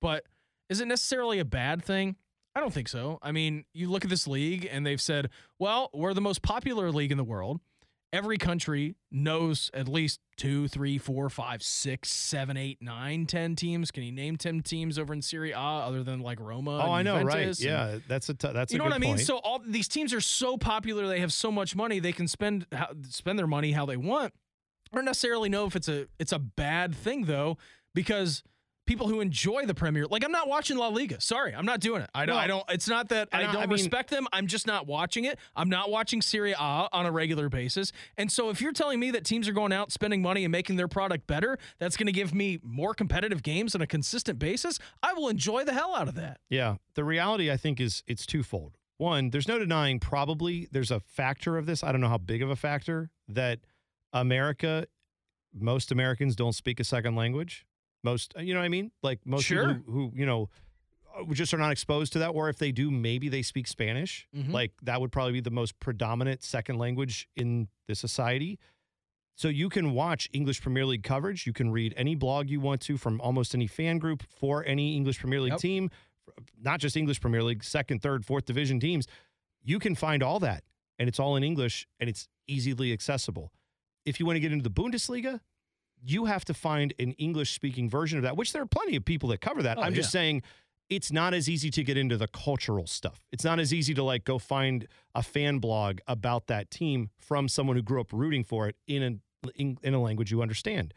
[0.00, 0.24] But
[0.68, 2.16] is it necessarily a bad thing?
[2.54, 3.18] I don't think so.
[3.22, 6.90] I mean, you look at this league and they've said, well, we're the most popular
[6.90, 7.60] league in the world.
[8.12, 13.90] Every country knows at least two, three, four, five, six, seven, eight, nine, ten teams.
[13.90, 16.82] Can you name ten teams over in Serie A other than like Roma?
[16.86, 17.48] Oh, I know, right?
[17.48, 19.16] And- Yeah, that's a t- that's you know what I mean?
[19.16, 19.26] point.
[19.26, 22.66] So all these teams are so popular, they have so much money, they can spend
[22.72, 24.32] how, spend their money how they want.
[24.92, 27.58] I don't necessarily know if it's a it's a bad thing though,
[27.92, 28.42] because
[28.86, 31.20] people who enjoy the Premier, like I'm not watching La Liga.
[31.20, 32.10] Sorry, I'm not doing it.
[32.14, 32.36] I don't.
[32.36, 32.64] I don't.
[32.70, 34.26] It's not that I I- don't I mean- respect them.
[34.32, 35.38] I'm just not watching it.
[35.54, 37.92] I'm not watching Serie A on a regular basis.
[38.16, 40.76] And so if you're telling me that teams are going out spending money and making
[40.76, 44.78] their product better, that's going to give me more competitive games on a consistent basis.
[45.02, 46.38] I will enjoy the hell out of that.
[46.48, 46.76] Yeah.
[46.94, 48.78] The reality, I think, is it's twofold.
[48.98, 51.84] One, there's no denying probably there's a factor of this.
[51.84, 53.58] I don't know how big of a factor that
[54.12, 54.86] America,
[55.52, 57.66] most Americans don't speak a second language.
[58.06, 58.90] Most, you know what I mean?
[59.02, 59.74] Like most Sure.
[59.74, 60.48] people who, who, you know,
[61.18, 62.28] uh, just are not exposed to that.
[62.30, 64.28] Or if they do, maybe they speak Spanish.
[64.34, 64.52] Mhm.
[64.52, 68.58] Like that would probably be the most predominant second language in the society.
[69.34, 71.46] So you can watch English Premier League coverage.
[71.46, 74.94] You can read any blog you want to from almost any fan group for any
[74.96, 75.60] English Premier League Yep.
[75.60, 75.90] team,
[76.58, 79.06] not just English Premier League, second, third, fourth division teams.
[79.64, 80.62] You can find all that,
[80.98, 83.52] and it's all in English and it's easily accessible.
[84.04, 85.40] If you want to get into the Bundesliga,
[86.06, 89.04] you have to find an English speaking version of that, which there are plenty of
[89.04, 89.76] people that cover that.
[89.76, 90.42] Oh, I'm just saying
[90.88, 93.20] it's not as easy to get into the cultural stuff.
[93.32, 97.48] It's not as easy to like go find a fan blog about that team from
[97.48, 100.94] someone who grew up rooting for it in a in, in a language you understand.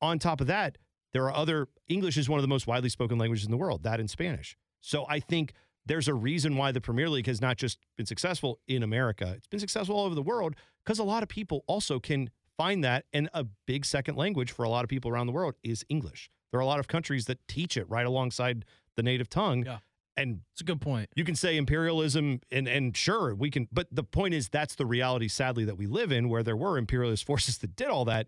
[0.00, 0.78] On top of that,
[1.12, 3.82] there are other English is one of the most widely spoken languages in the world,
[3.82, 4.56] that in Spanish.
[4.80, 5.52] So I think
[5.84, 9.34] there's a reason why the Premier League has not just been successful in America.
[9.36, 12.84] It's been successful all over the world because a lot of people also can find
[12.84, 15.84] that and a big second language for a lot of people around the world is
[15.88, 16.30] English.
[16.50, 18.64] There are a lot of countries that teach it right alongside
[18.96, 19.64] the native tongue.
[19.64, 19.78] Yeah.
[20.16, 21.08] And It's a good point.
[21.14, 24.84] you can say imperialism and and sure we can but the point is that's the
[24.84, 28.26] reality sadly that we live in where there were imperialist forces that did all that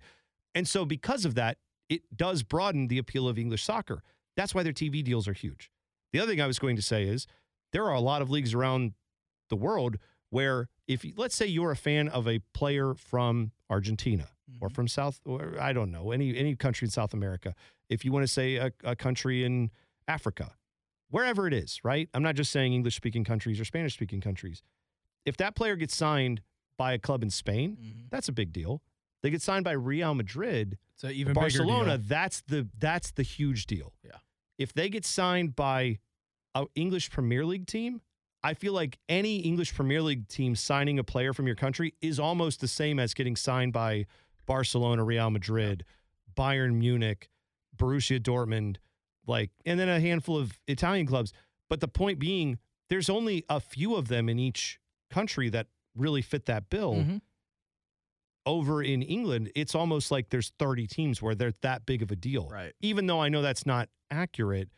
[0.55, 1.59] and so because of that
[1.89, 4.05] it does broaden the appeal of english soccer
[4.37, 5.69] that's why their tv deals are huge
[6.13, 7.27] the other thing i was going to say is
[7.73, 8.93] there are a lot of leagues around
[9.49, 9.97] the world
[10.29, 14.29] where if let's say you're a fan of a player from argentina
[14.61, 17.55] or from south or i don't know any any country in south america
[17.89, 19.71] if you want to say a, a country in
[20.09, 20.53] africa
[21.13, 22.09] wherever it is, right?
[22.15, 24.63] I'm not just saying English speaking countries or Spanish speaking countries.
[25.27, 26.41] If that player gets signed
[26.77, 28.11] by a club in Spain, Mhm.
[28.11, 28.81] that's a big deal.
[29.25, 33.93] They get signed by Real Madrid, an even Barcelona, that's the that's the huge deal.
[34.05, 34.19] Yeah.
[34.57, 35.99] If they get signed by
[36.55, 38.03] a English Premier League team,
[38.43, 42.19] I feel like any English Premier League team signing a player from your country is
[42.19, 44.07] almost the same as getting signed by
[44.47, 45.85] Barcelona, Real Madrid,
[46.35, 47.29] Bayern Munich,
[47.77, 48.77] Borussia Dortmund,
[49.27, 51.33] like, and then a handful of Italian clubs.
[51.69, 54.81] But the point being, there's only a few of them in each
[55.11, 56.95] country that really fit that bill.
[56.95, 57.21] Mhm.
[58.47, 62.17] Over in England, it's almost like there's 30 teams where they're that big of a
[62.17, 62.49] deal.
[62.49, 62.73] Right.
[62.81, 64.71] Even though I know that's not accurate,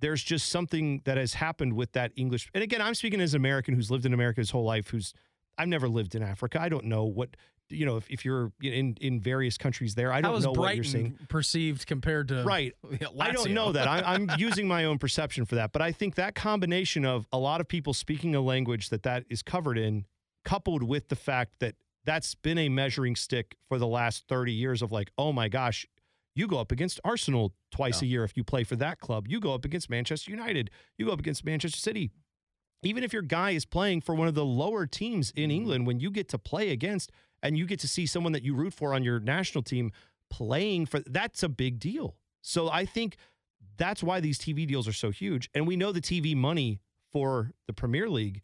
[0.00, 2.50] there's just something that has happened with that English.
[2.54, 5.12] And again, I'm speaking as an American who's lived in America his whole life, who's
[5.58, 6.60] I've never lived in Africa.
[6.60, 7.36] I don't know what
[7.68, 10.12] you know if, if you're in in various countries there.
[10.12, 11.18] I don't know what you're seeing.
[11.28, 12.74] perceived compared to Right.
[13.00, 13.86] Yeah, I don't know that.
[13.86, 17.38] I, I'm using my own perception for that, but I think that combination of a
[17.38, 20.06] lot of people speaking a language that that is covered in,
[20.44, 24.82] coupled with the fact that that's been a measuring stick for the last 30 years
[24.82, 25.86] of like, oh my gosh,
[26.34, 29.26] you go up against Arsenal twice a year if you play for that club.
[29.28, 30.70] You go up against Manchester United.
[30.96, 32.10] You go up against Manchester City.
[32.82, 35.54] Even if your guy is playing for one of the lower teams in mm.
[35.54, 37.12] England, when you get to play against
[37.42, 39.92] and you get to see someone that you root for on your national team
[40.30, 42.16] playing for that's a big deal.
[42.42, 43.16] So I think
[43.76, 45.50] that's why these TV deals are so huge.
[45.54, 48.42] And we know the TV money for the Premier League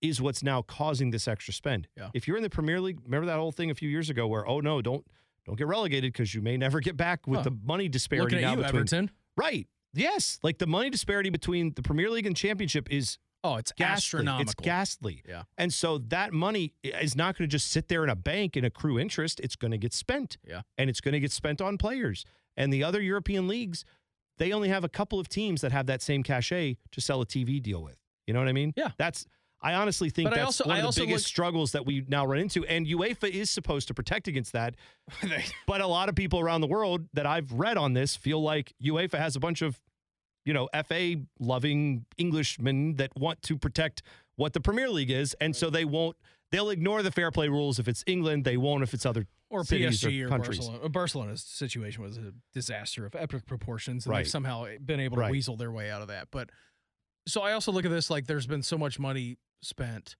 [0.00, 1.88] is what's now causing this extra spend.
[1.96, 2.08] Yeah.
[2.14, 4.48] If you're in the Premier League, remember that whole thing a few years ago where
[4.48, 5.04] oh no, don't
[5.48, 7.44] don't get relegated because you may never get back with Huh.
[7.44, 9.10] the money disparity Looking at now you, between Everton.
[9.36, 9.66] right.
[9.94, 14.18] Yes, like the money disparity between the Premier League and Championship is Oh, it's ghastly.
[14.18, 14.42] astronomical.
[14.42, 15.22] It's ghastly.
[15.26, 15.44] Yeah.
[15.56, 18.66] And so that money is not going to just sit there in a bank and
[18.66, 19.40] accrue interest.
[19.40, 20.36] It's going to get spent.
[20.46, 20.62] Yeah.
[20.76, 22.24] And it's going to get spent on players.
[22.56, 23.84] And the other European leagues,
[24.36, 27.26] they only have a couple of teams that have that same cachet to sell a
[27.26, 27.96] TV deal with.
[28.26, 28.74] You know what I mean?
[28.76, 28.90] Yeah.
[28.98, 29.24] That's
[29.60, 32.24] I honestly think But that's also- one of the biggest look- struggles that we now
[32.24, 32.64] run into.
[32.66, 34.76] And UEFA is supposed to protect against that.
[35.66, 38.72] but a lot of people around the world that I've read on this feel like
[38.82, 39.80] UEFA has a bunch of
[40.44, 44.02] you know, FA loving Englishmen that want to protect
[44.36, 45.34] what the Premier League is.
[45.42, 46.16] And so they won't,
[46.52, 48.44] they'll ignore the fair play rules if it's England.
[48.46, 50.58] They won't if it's other or PSG or, countries.
[50.60, 50.88] Barcelona.
[50.88, 54.20] Barcelona's situation was a disaster of epic proportions, and Right.
[54.20, 55.30] they've somehow been able to Right.
[55.32, 56.28] weasel their way out of that.
[56.30, 56.48] But
[57.28, 60.16] so I also look at this like there's been so much money spent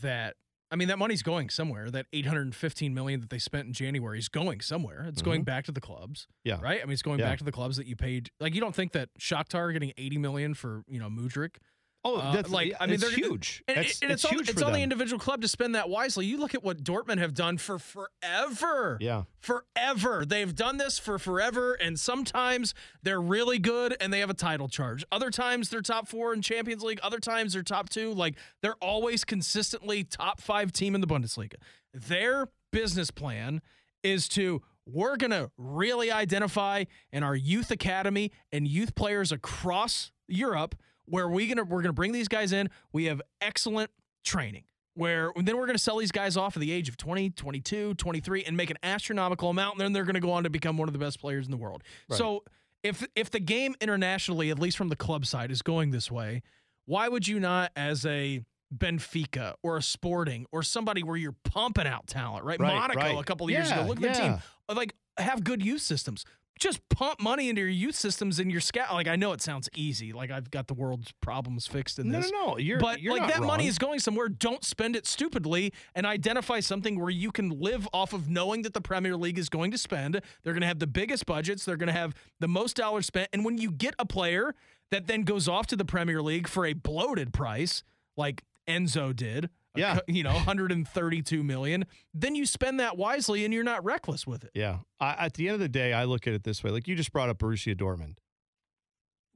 [0.00, 0.36] that
[0.70, 1.90] I mean that money's going somewhere.
[1.90, 5.04] That 815 million that they spent in January is going somewhere.
[5.08, 6.22] It's going back to the clubs.
[6.46, 6.48] Mm-hmm.
[6.48, 6.58] Yeah.
[6.64, 6.80] Right?
[6.80, 7.28] I mean it's going Yeah.
[7.28, 8.30] back to the clubs that you paid.
[8.40, 11.56] Like you don't think that Shakhtar getting 80 million for, you know, Mudryk
[12.02, 13.62] Oh, Uh, that's like, I mean, they're- huge.
[13.68, 16.24] And, That's- and it's, on, huge it's on the individual club to spend that wisely.
[16.24, 18.96] You look at what Dortmund have done for forever.
[19.00, 19.24] Yeah.
[19.40, 20.24] Forever.
[20.24, 24.68] They've done this for forever, and sometimes they're really good and they have a title
[24.68, 25.04] charge.
[25.12, 27.00] Other times they're top four in Champions League.
[27.02, 28.12] Other times they're top two.
[28.14, 31.54] Like they're always consistently top five team in the Bundesliga.
[31.92, 33.60] Their business plan
[34.02, 40.10] is to we're going to really identify in our youth academy and youth players across
[40.26, 40.74] Europe
[41.10, 42.70] where we gonna we're gonna bring these guys in.
[42.92, 43.90] We have excellent
[44.24, 44.64] training.
[44.94, 48.44] Where then we're gonna sell these guys off at the age of 20, 22, 23
[48.44, 50.92] and make an astronomical amount, and then they're gonna go on to become one of
[50.92, 51.82] the best players in the world.
[52.10, 52.44] So
[52.82, 56.42] if if the game internationally, at least from the club side, is going this way,
[56.86, 58.40] why would you not as a
[58.74, 62.58] Benfica or a Sporting or somebody where you're pumping out talent, right?
[62.60, 63.18] Right, Monaco right.
[63.18, 63.88] a couple of years Yeah, ago.
[63.88, 64.38] Look at the team.
[64.68, 66.24] Like have good youth systems.
[66.60, 68.92] Just pump money into your youth systems and your scout.
[68.92, 70.12] Like I know it sounds easy.
[70.12, 72.30] Like I've got the world's problems fixed in this.
[72.30, 72.58] no, no.
[72.58, 74.28] You're, but you're like that money is going somewhere.
[74.28, 78.74] Don't spend it stupidly and identify something where you can live off of knowing that
[78.74, 80.20] the Premier League is going to spend.
[80.44, 81.64] They're going to have the biggest budgets.
[81.64, 83.30] They're going to have the most dollars spent.
[83.32, 84.54] And when you get a player
[84.90, 87.82] that then goes off to the Premier League for a bloated price,
[88.16, 90.00] like Enzo did, Yeah.
[90.06, 94.50] you know, 132 million, then you spend that wisely and you're not reckless with it.
[94.54, 94.78] Yeah.
[94.98, 96.70] I, at the end of the day, I look at it this way.
[96.70, 98.16] Like you just brought up Borussia Dortmund.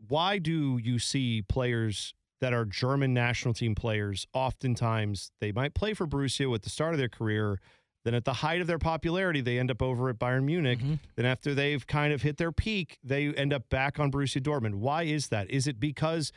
[0.07, 4.26] Why do you see players that are German national team players?
[4.35, 7.61] Oftentimes, they might play for Borussia at the start of their career.
[8.05, 10.78] Then, at the height of their popularity, they end up over at Bayern Munich.
[10.78, 10.95] Mm-hmm.
[11.16, 14.74] Then, after they've kind of hit their peak, they end up back on Borussia Dortmund.
[14.74, 15.51] Why is that?
[15.51, 16.30] Is it because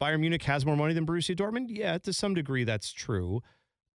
[0.00, 1.66] Bayern Munich has more money than Borussia Dortmund?
[1.68, 3.42] Yeah, to some degree, that's true.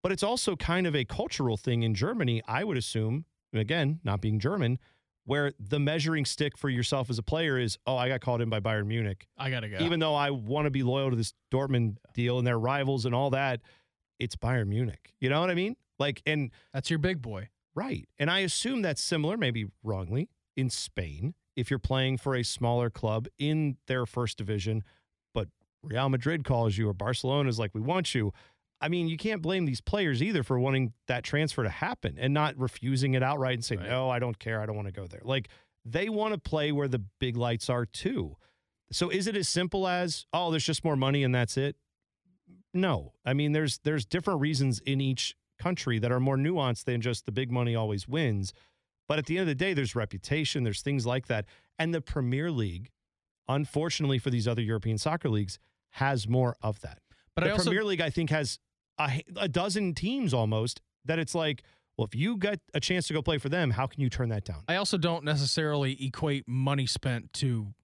[0.02, 3.24] But it's also kind of a cultural thing in Germany, I would assume.
[3.52, 4.78] and Again, not being German,
[5.24, 8.48] where the measuring stick for yourself as a player is, oh, I got called in
[8.48, 9.26] by Bayern Munich.
[9.36, 9.78] I got to go.
[9.80, 13.14] Even though I want to be loyal to this Dortmund deal and their rivals and
[13.14, 13.60] all that,
[14.20, 15.12] it's Bayern Munich.
[15.18, 15.76] You know what I mean?
[15.98, 17.48] Like, and That's your big boy.
[17.74, 18.08] Right.
[18.18, 22.90] And I assume that's similar, maybe wrongly, in Spain, if you're playing for a smaller
[22.90, 24.84] club in their first division,
[25.82, 28.32] Real Madrid calls you or Barcelona is like, we want you.
[28.80, 32.34] I mean, you can't blame these players either for wanting that transfer to happen and
[32.34, 33.88] not refusing it outright and saying, Right.
[33.90, 34.60] no, I don't care.
[34.60, 35.22] I don't want to go there.
[35.22, 35.48] Like,
[35.84, 38.36] they want to play where the big lights are too.
[38.92, 41.76] So is it as simple as, oh, there's just more money and that's it?
[42.74, 43.12] No.
[43.24, 47.24] I mean, there's there's different reasons in each country that are more nuanced than just
[47.24, 48.52] the big money always wins.
[49.08, 51.46] But at the end of the day, there's reputation, there's things like that.
[51.78, 52.90] And the Premier League,
[53.48, 55.58] unfortunately for these other European soccer leagues,
[55.90, 56.98] has more of that.
[57.34, 58.58] But the I also Premier League, I think, has
[58.98, 61.62] a, a dozen teams almost that it's like,
[61.96, 64.28] well, if you get a chance to go play for them, how can you turn
[64.30, 64.62] that down?
[64.68, 67.74] I also don't necessarily equate money spent to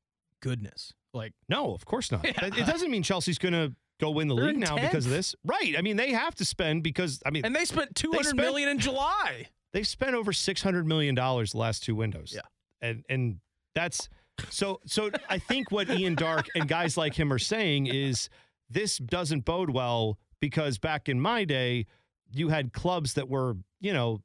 [0.41, 0.93] goodness.
[1.15, 2.25] Like No, of course not.
[2.27, 2.47] Yeah.
[2.47, 5.35] It doesn't mean Chelsea's going to go win the They're league now because of this.
[5.45, 5.75] Right.
[5.79, 8.69] I mean, they have to spend because, I mean, and they spent two hundred million
[8.69, 9.49] in July.
[9.73, 12.33] they've spent over six hundred million dollars the last two windows.
[12.35, 12.41] Yeah.
[12.81, 13.41] and and
[13.75, 14.09] that's
[14.51, 14.81] so.
[14.87, 18.29] So I think what Ian Darke and guys like him are saying is
[18.71, 21.87] this doesn't bode well because back in my day,
[22.31, 24.21] you had clubs that were you know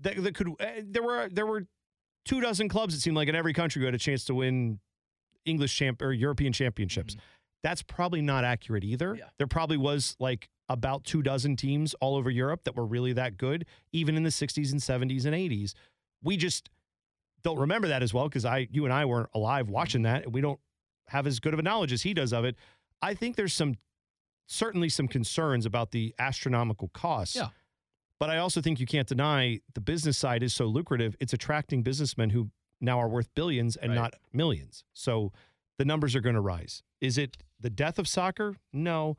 [0.00, 1.66] that, that could eh, there were there were
[2.24, 4.78] two dozen clubs it seemed like in every country who had a chance to win
[5.44, 7.16] English champ or European championships.
[7.62, 9.16] That's probably not accurate either.
[9.16, 9.24] Yeah.
[9.38, 13.36] There probably was like about two dozen teams all over Europe that were really that
[13.36, 15.74] good, even in the 60s and 70s and 80s.
[16.22, 16.70] We just
[17.42, 20.34] don't remember that as well because I, you and I weren't alive watching that, and
[20.34, 20.60] we don't
[21.08, 22.56] have as good of a knowledge as he does of it.
[23.02, 23.76] I think there's some
[24.46, 27.36] certainly some concerns about the astronomical costs.
[27.36, 27.48] Yeah.
[28.18, 31.16] But I also think you can't deny the business side is so lucrative.
[31.20, 33.96] It's attracting businessmen who now are worth billions and Right.
[33.98, 34.84] not millions.
[34.92, 35.32] So
[35.78, 36.82] the numbers are going to rise.
[37.00, 38.56] Is it the death of soccer?
[38.72, 39.16] No.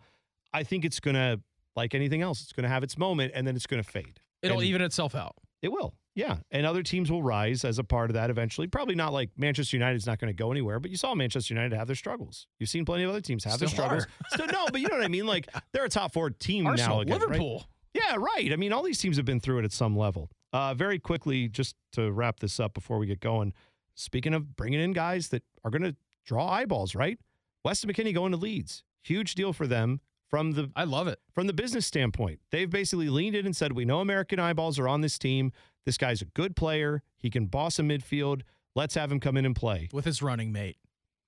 [0.53, 1.39] I think it's going to,
[1.75, 4.19] like anything else, it's going to have its moment and then it's going to fade.
[4.41, 5.35] It'll And even itself out.
[5.61, 5.93] It will.
[6.15, 6.37] Yeah.
[6.51, 8.67] And other teams will rise as a part of that eventually.
[8.67, 11.75] Probably not like Manchester United's not going to go anywhere, but you saw Manchester United
[11.75, 12.47] have their struggles.
[12.59, 14.07] You've seen plenty of other teams have their struggles.
[14.35, 15.25] so no, but you know what I mean?
[15.25, 17.13] Like they're a top four team Arsenal, now again.
[17.13, 17.21] right?
[17.21, 17.65] Liverpool.
[17.93, 18.51] Yeah, right.
[18.51, 20.29] I mean, all these teams have been through it at some level.
[20.53, 23.53] Uh, very quickly, just to wrap this up before we get going.
[23.95, 25.95] Speaking of bringing in guys that are going to
[26.25, 27.17] draw eyeballs, right?
[27.63, 31.19] Weston McKennie going to Leeds, huge deal for them from the I love it.
[31.35, 32.39] from the business standpoint.
[32.51, 35.51] They've basically leaned in and said, "We know American eyeballs are on this team.
[35.85, 37.03] This guy's a good player.
[37.17, 38.41] He can boss a midfield.
[38.75, 40.77] Let's have him come in and play." With his running mate.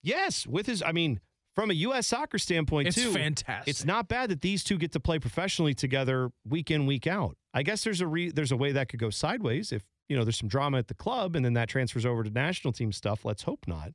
[0.01, 0.83] Yes, with his.
[0.83, 1.19] I mean,
[1.55, 2.07] from a U.S.
[2.07, 3.01] soccer standpoint too.
[3.01, 3.69] It's too, fantastic.
[3.69, 7.37] it's not bad that these two get to play professionally together week in week out.
[7.53, 10.23] I guess there's a re, there's a way that could go sideways if you know
[10.23, 13.23] there's some drama at the club and then that transfers over to national team stuff.
[13.23, 13.93] Let's hope not.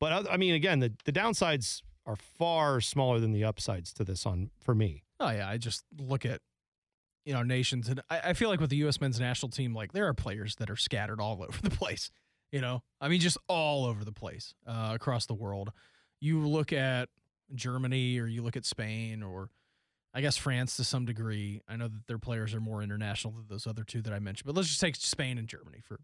[0.00, 4.26] But I mean, again, the the downsides are far smaller than the upsides to this
[4.26, 5.04] on for me.
[5.20, 6.40] Oh yeah, I just look at
[7.24, 9.00] you know nations, and I, I feel like with the U.S.
[9.00, 12.10] men's national team, like there are players that are scattered all over the place.
[12.52, 15.72] You know, I mean, just all over the place uh, across the world.
[16.20, 17.08] You look at
[17.54, 19.48] Germany, or you look at Spain, or
[20.14, 21.60] I guess France to some degree.
[21.68, 24.46] I know that their players are more international than those other two that I mentioned,
[24.46, 25.98] but let's just take Spain and Germany for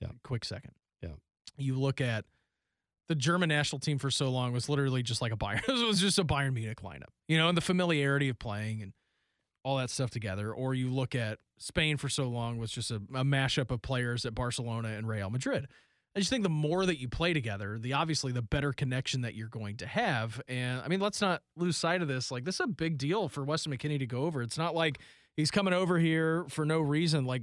[0.00, 0.08] Yeah.
[0.08, 0.72] a quick second.
[1.00, 1.10] Yeah.
[1.56, 2.24] You look at
[3.06, 5.62] the German national team for so long was literally just like a Bayern.
[5.68, 8.92] it was just a Bayern Munich lineup, you know, and the familiarity of playing and
[9.64, 10.52] all that stuff together.
[10.52, 14.24] Or you look at Spain for so long was just a, a mashup of players
[14.24, 15.66] at Barcelona and Real Madrid.
[16.14, 19.34] I just think the more that you play together, the obviously the better connection that
[19.34, 20.40] you're going to have.
[20.46, 22.30] And I mean, let's not lose sight of this.
[22.30, 24.40] Like, this is a big deal for Weston McKennie to go over.
[24.40, 25.00] It's not like
[25.36, 27.24] he's coming over here for no reason.
[27.24, 27.42] Like,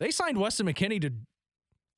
[0.00, 1.10] they signed Weston McKennie to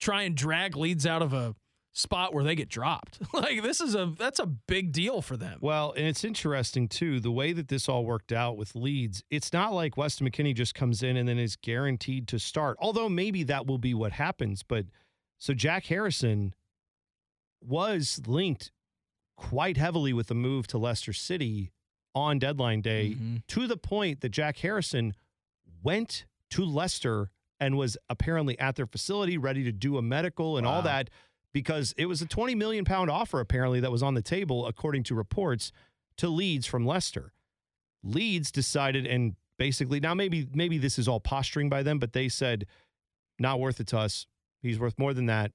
[0.01, 1.55] try and drag Leeds out of a
[1.93, 3.19] spot where they get dropped.
[3.35, 5.59] like, this is a that's a big deal for them.
[5.61, 9.23] Well, and it's interesting too the way that this all worked out with Leeds.
[9.31, 12.77] It's not like Weston McKennie just comes in and then is guaranteed to start.
[12.81, 14.63] Although maybe that will be what happens.
[14.63, 14.87] But
[15.39, 16.55] so Jack Harrison
[17.63, 18.71] was linked
[19.37, 21.73] quite heavily with the move to Leicester City
[22.15, 23.43] on deadline day Mhm.
[23.49, 25.15] to the point that Jack Harrison
[25.83, 30.67] went to Leicester and was apparently at their facility ready to do a medical and
[30.67, 31.11] all that
[31.53, 35.03] because it was a 20 million pound offer apparently that was on the table according
[35.05, 35.73] to reports
[36.17, 37.33] to Leeds from Leicester.
[38.03, 42.29] Leeds decided and basically now maybe maybe this is all posturing by them but they
[42.29, 42.67] said
[43.39, 44.27] not worth it to us.
[44.63, 45.53] He's worth more than that.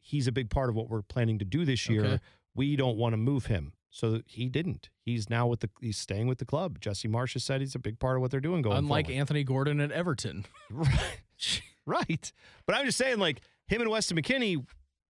[0.00, 2.04] He's a big part of what we're planning to do this year.
[2.04, 2.18] Okay.
[2.54, 3.72] We don't want to move him.
[3.90, 4.90] So he didn't.
[5.04, 6.80] He's now with the he's staying with the club.
[6.80, 9.18] Jesse Marsch has said he's a big part of what they're doing going Unlike forward.
[9.20, 10.44] Anthony Gordon at Everton.
[10.70, 11.62] Right.
[11.86, 12.32] right.
[12.66, 14.64] But I'm just saying, like, him and Weston McKennie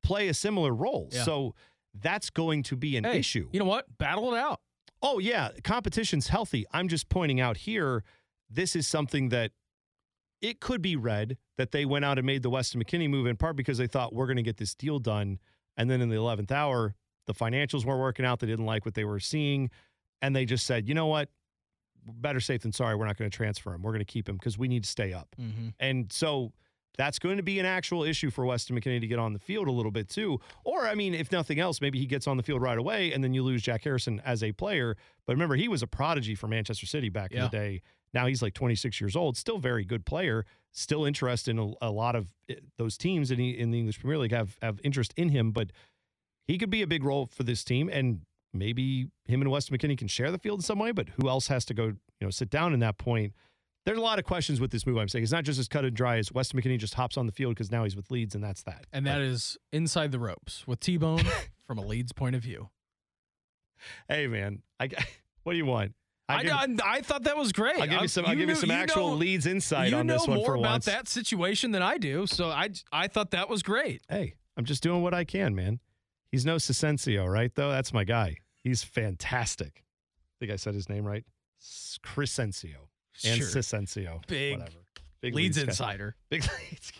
[0.03, 1.09] play a similar role.
[1.11, 1.23] Yeah.
[1.23, 1.55] So
[1.99, 3.49] that's going to be an Hey, issue.
[3.51, 3.85] You know what?
[3.97, 4.59] Battle it out.
[5.01, 5.49] oh, yeah.
[5.63, 6.65] Competition's healthy.
[6.71, 8.03] I'm just pointing out here,
[8.49, 9.51] this is something that
[10.41, 13.35] it could be read that they went out and made the Weston McKennie move in
[13.37, 15.39] part because they thought we're going to get this deal done.
[15.77, 16.95] And then in the 11th hour,
[17.27, 18.39] the financials weren't working out.
[18.39, 19.69] They didn't like what they were seeing.
[20.21, 21.29] And they just said, you know what?
[22.05, 22.95] Better safe than sorry.
[22.95, 23.81] We're not going to transfer him.
[23.81, 25.35] We're going to keep him because we need to stay up.
[25.39, 25.69] Mm-hmm.
[25.79, 26.51] And so
[26.97, 29.67] that's going to be an actual issue for Weston McKennie to get on the field
[29.67, 30.39] a little bit too.
[30.63, 33.23] Or, I mean, if nothing else, maybe he gets on the field right away and
[33.23, 34.95] then you lose Jack Harrison as a player.
[35.25, 37.81] But remember, he was a prodigy for Manchester City back in the day.
[38.13, 41.89] Now he's like 26 years old, still very good player, still interested in a, a
[41.89, 45.13] lot of eh, those teams in the, in the English Premier League have, have interest
[45.17, 45.51] in him.
[45.51, 45.71] But
[46.45, 47.89] he could be a big role for this team.
[47.91, 48.21] And
[48.53, 51.47] maybe him and Weston McKennie can share the field in some way, but who else
[51.47, 53.33] has to go, you know, sit down in that point?
[53.86, 54.97] There's a lot of questions with this move.
[54.97, 57.25] I'm saying it's not just as cut and dry as Weston McKennie just hops on
[57.25, 58.86] the field because now he's with Leeds and that's that.
[58.93, 61.23] And that is inside the ropes with T Bone
[61.67, 62.69] from a Leeds point of view.
[64.07, 64.89] hey man, I
[65.43, 65.93] what do you want?
[66.29, 67.79] I'll give, I, I thought that was great.
[67.81, 68.25] I'll give you some.
[68.25, 71.09] I'll give you some actual know- Leeds insight you on this know more about that
[71.09, 74.01] situation than I do, so I I thought that was great.
[74.07, 75.79] Hey, I'm just doing what I can, man.
[76.31, 77.53] He's no Crysencio, right?
[77.53, 78.38] Though that's my guy.
[78.63, 79.84] He's fantastic.
[79.84, 81.25] I think I said his name right.
[82.05, 82.88] Crysencio
[83.26, 83.47] and Sure.
[83.47, 84.26] Crysencio.
[84.28, 84.78] Big whatever.
[85.22, 85.64] Big Leeds guy.
[85.64, 86.91] insider, Big Leeds.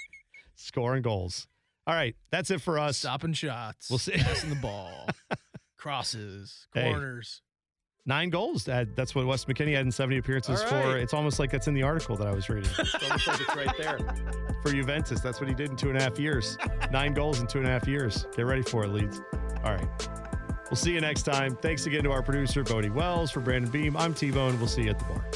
[0.54, 1.46] Scoring goals.
[1.86, 2.96] All right, that's it for us.
[2.98, 4.12] stopping shots, We'll see.
[4.12, 5.08] passing the ball,
[5.76, 6.90] crosses, Hey.
[6.90, 7.42] corners.
[8.08, 8.64] Nine goals.
[8.64, 10.96] That- That's what Wes McKennie had in 70 appearances All for.
[10.96, 12.70] It's almost like that's in the article that I was reading.
[12.78, 13.98] It's almost like it's right there.
[14.62, 16.56] For Juventus, that's what he did in two and a half years.
[16.92, 18.26] Nine goals in two and a half years.
[18.36, 19.20] Get ready for it, Leeds.
[19.64, 19.88] All right.
[20.70, 21.56] We'll see you next time.
[21.56, 23.32] Thanks again to our producer, Bodie Wells.
[23.32, 24.56] For Brandon Beam, I'm T Bone.
[24.58, 25.28] We'll see you at the bar.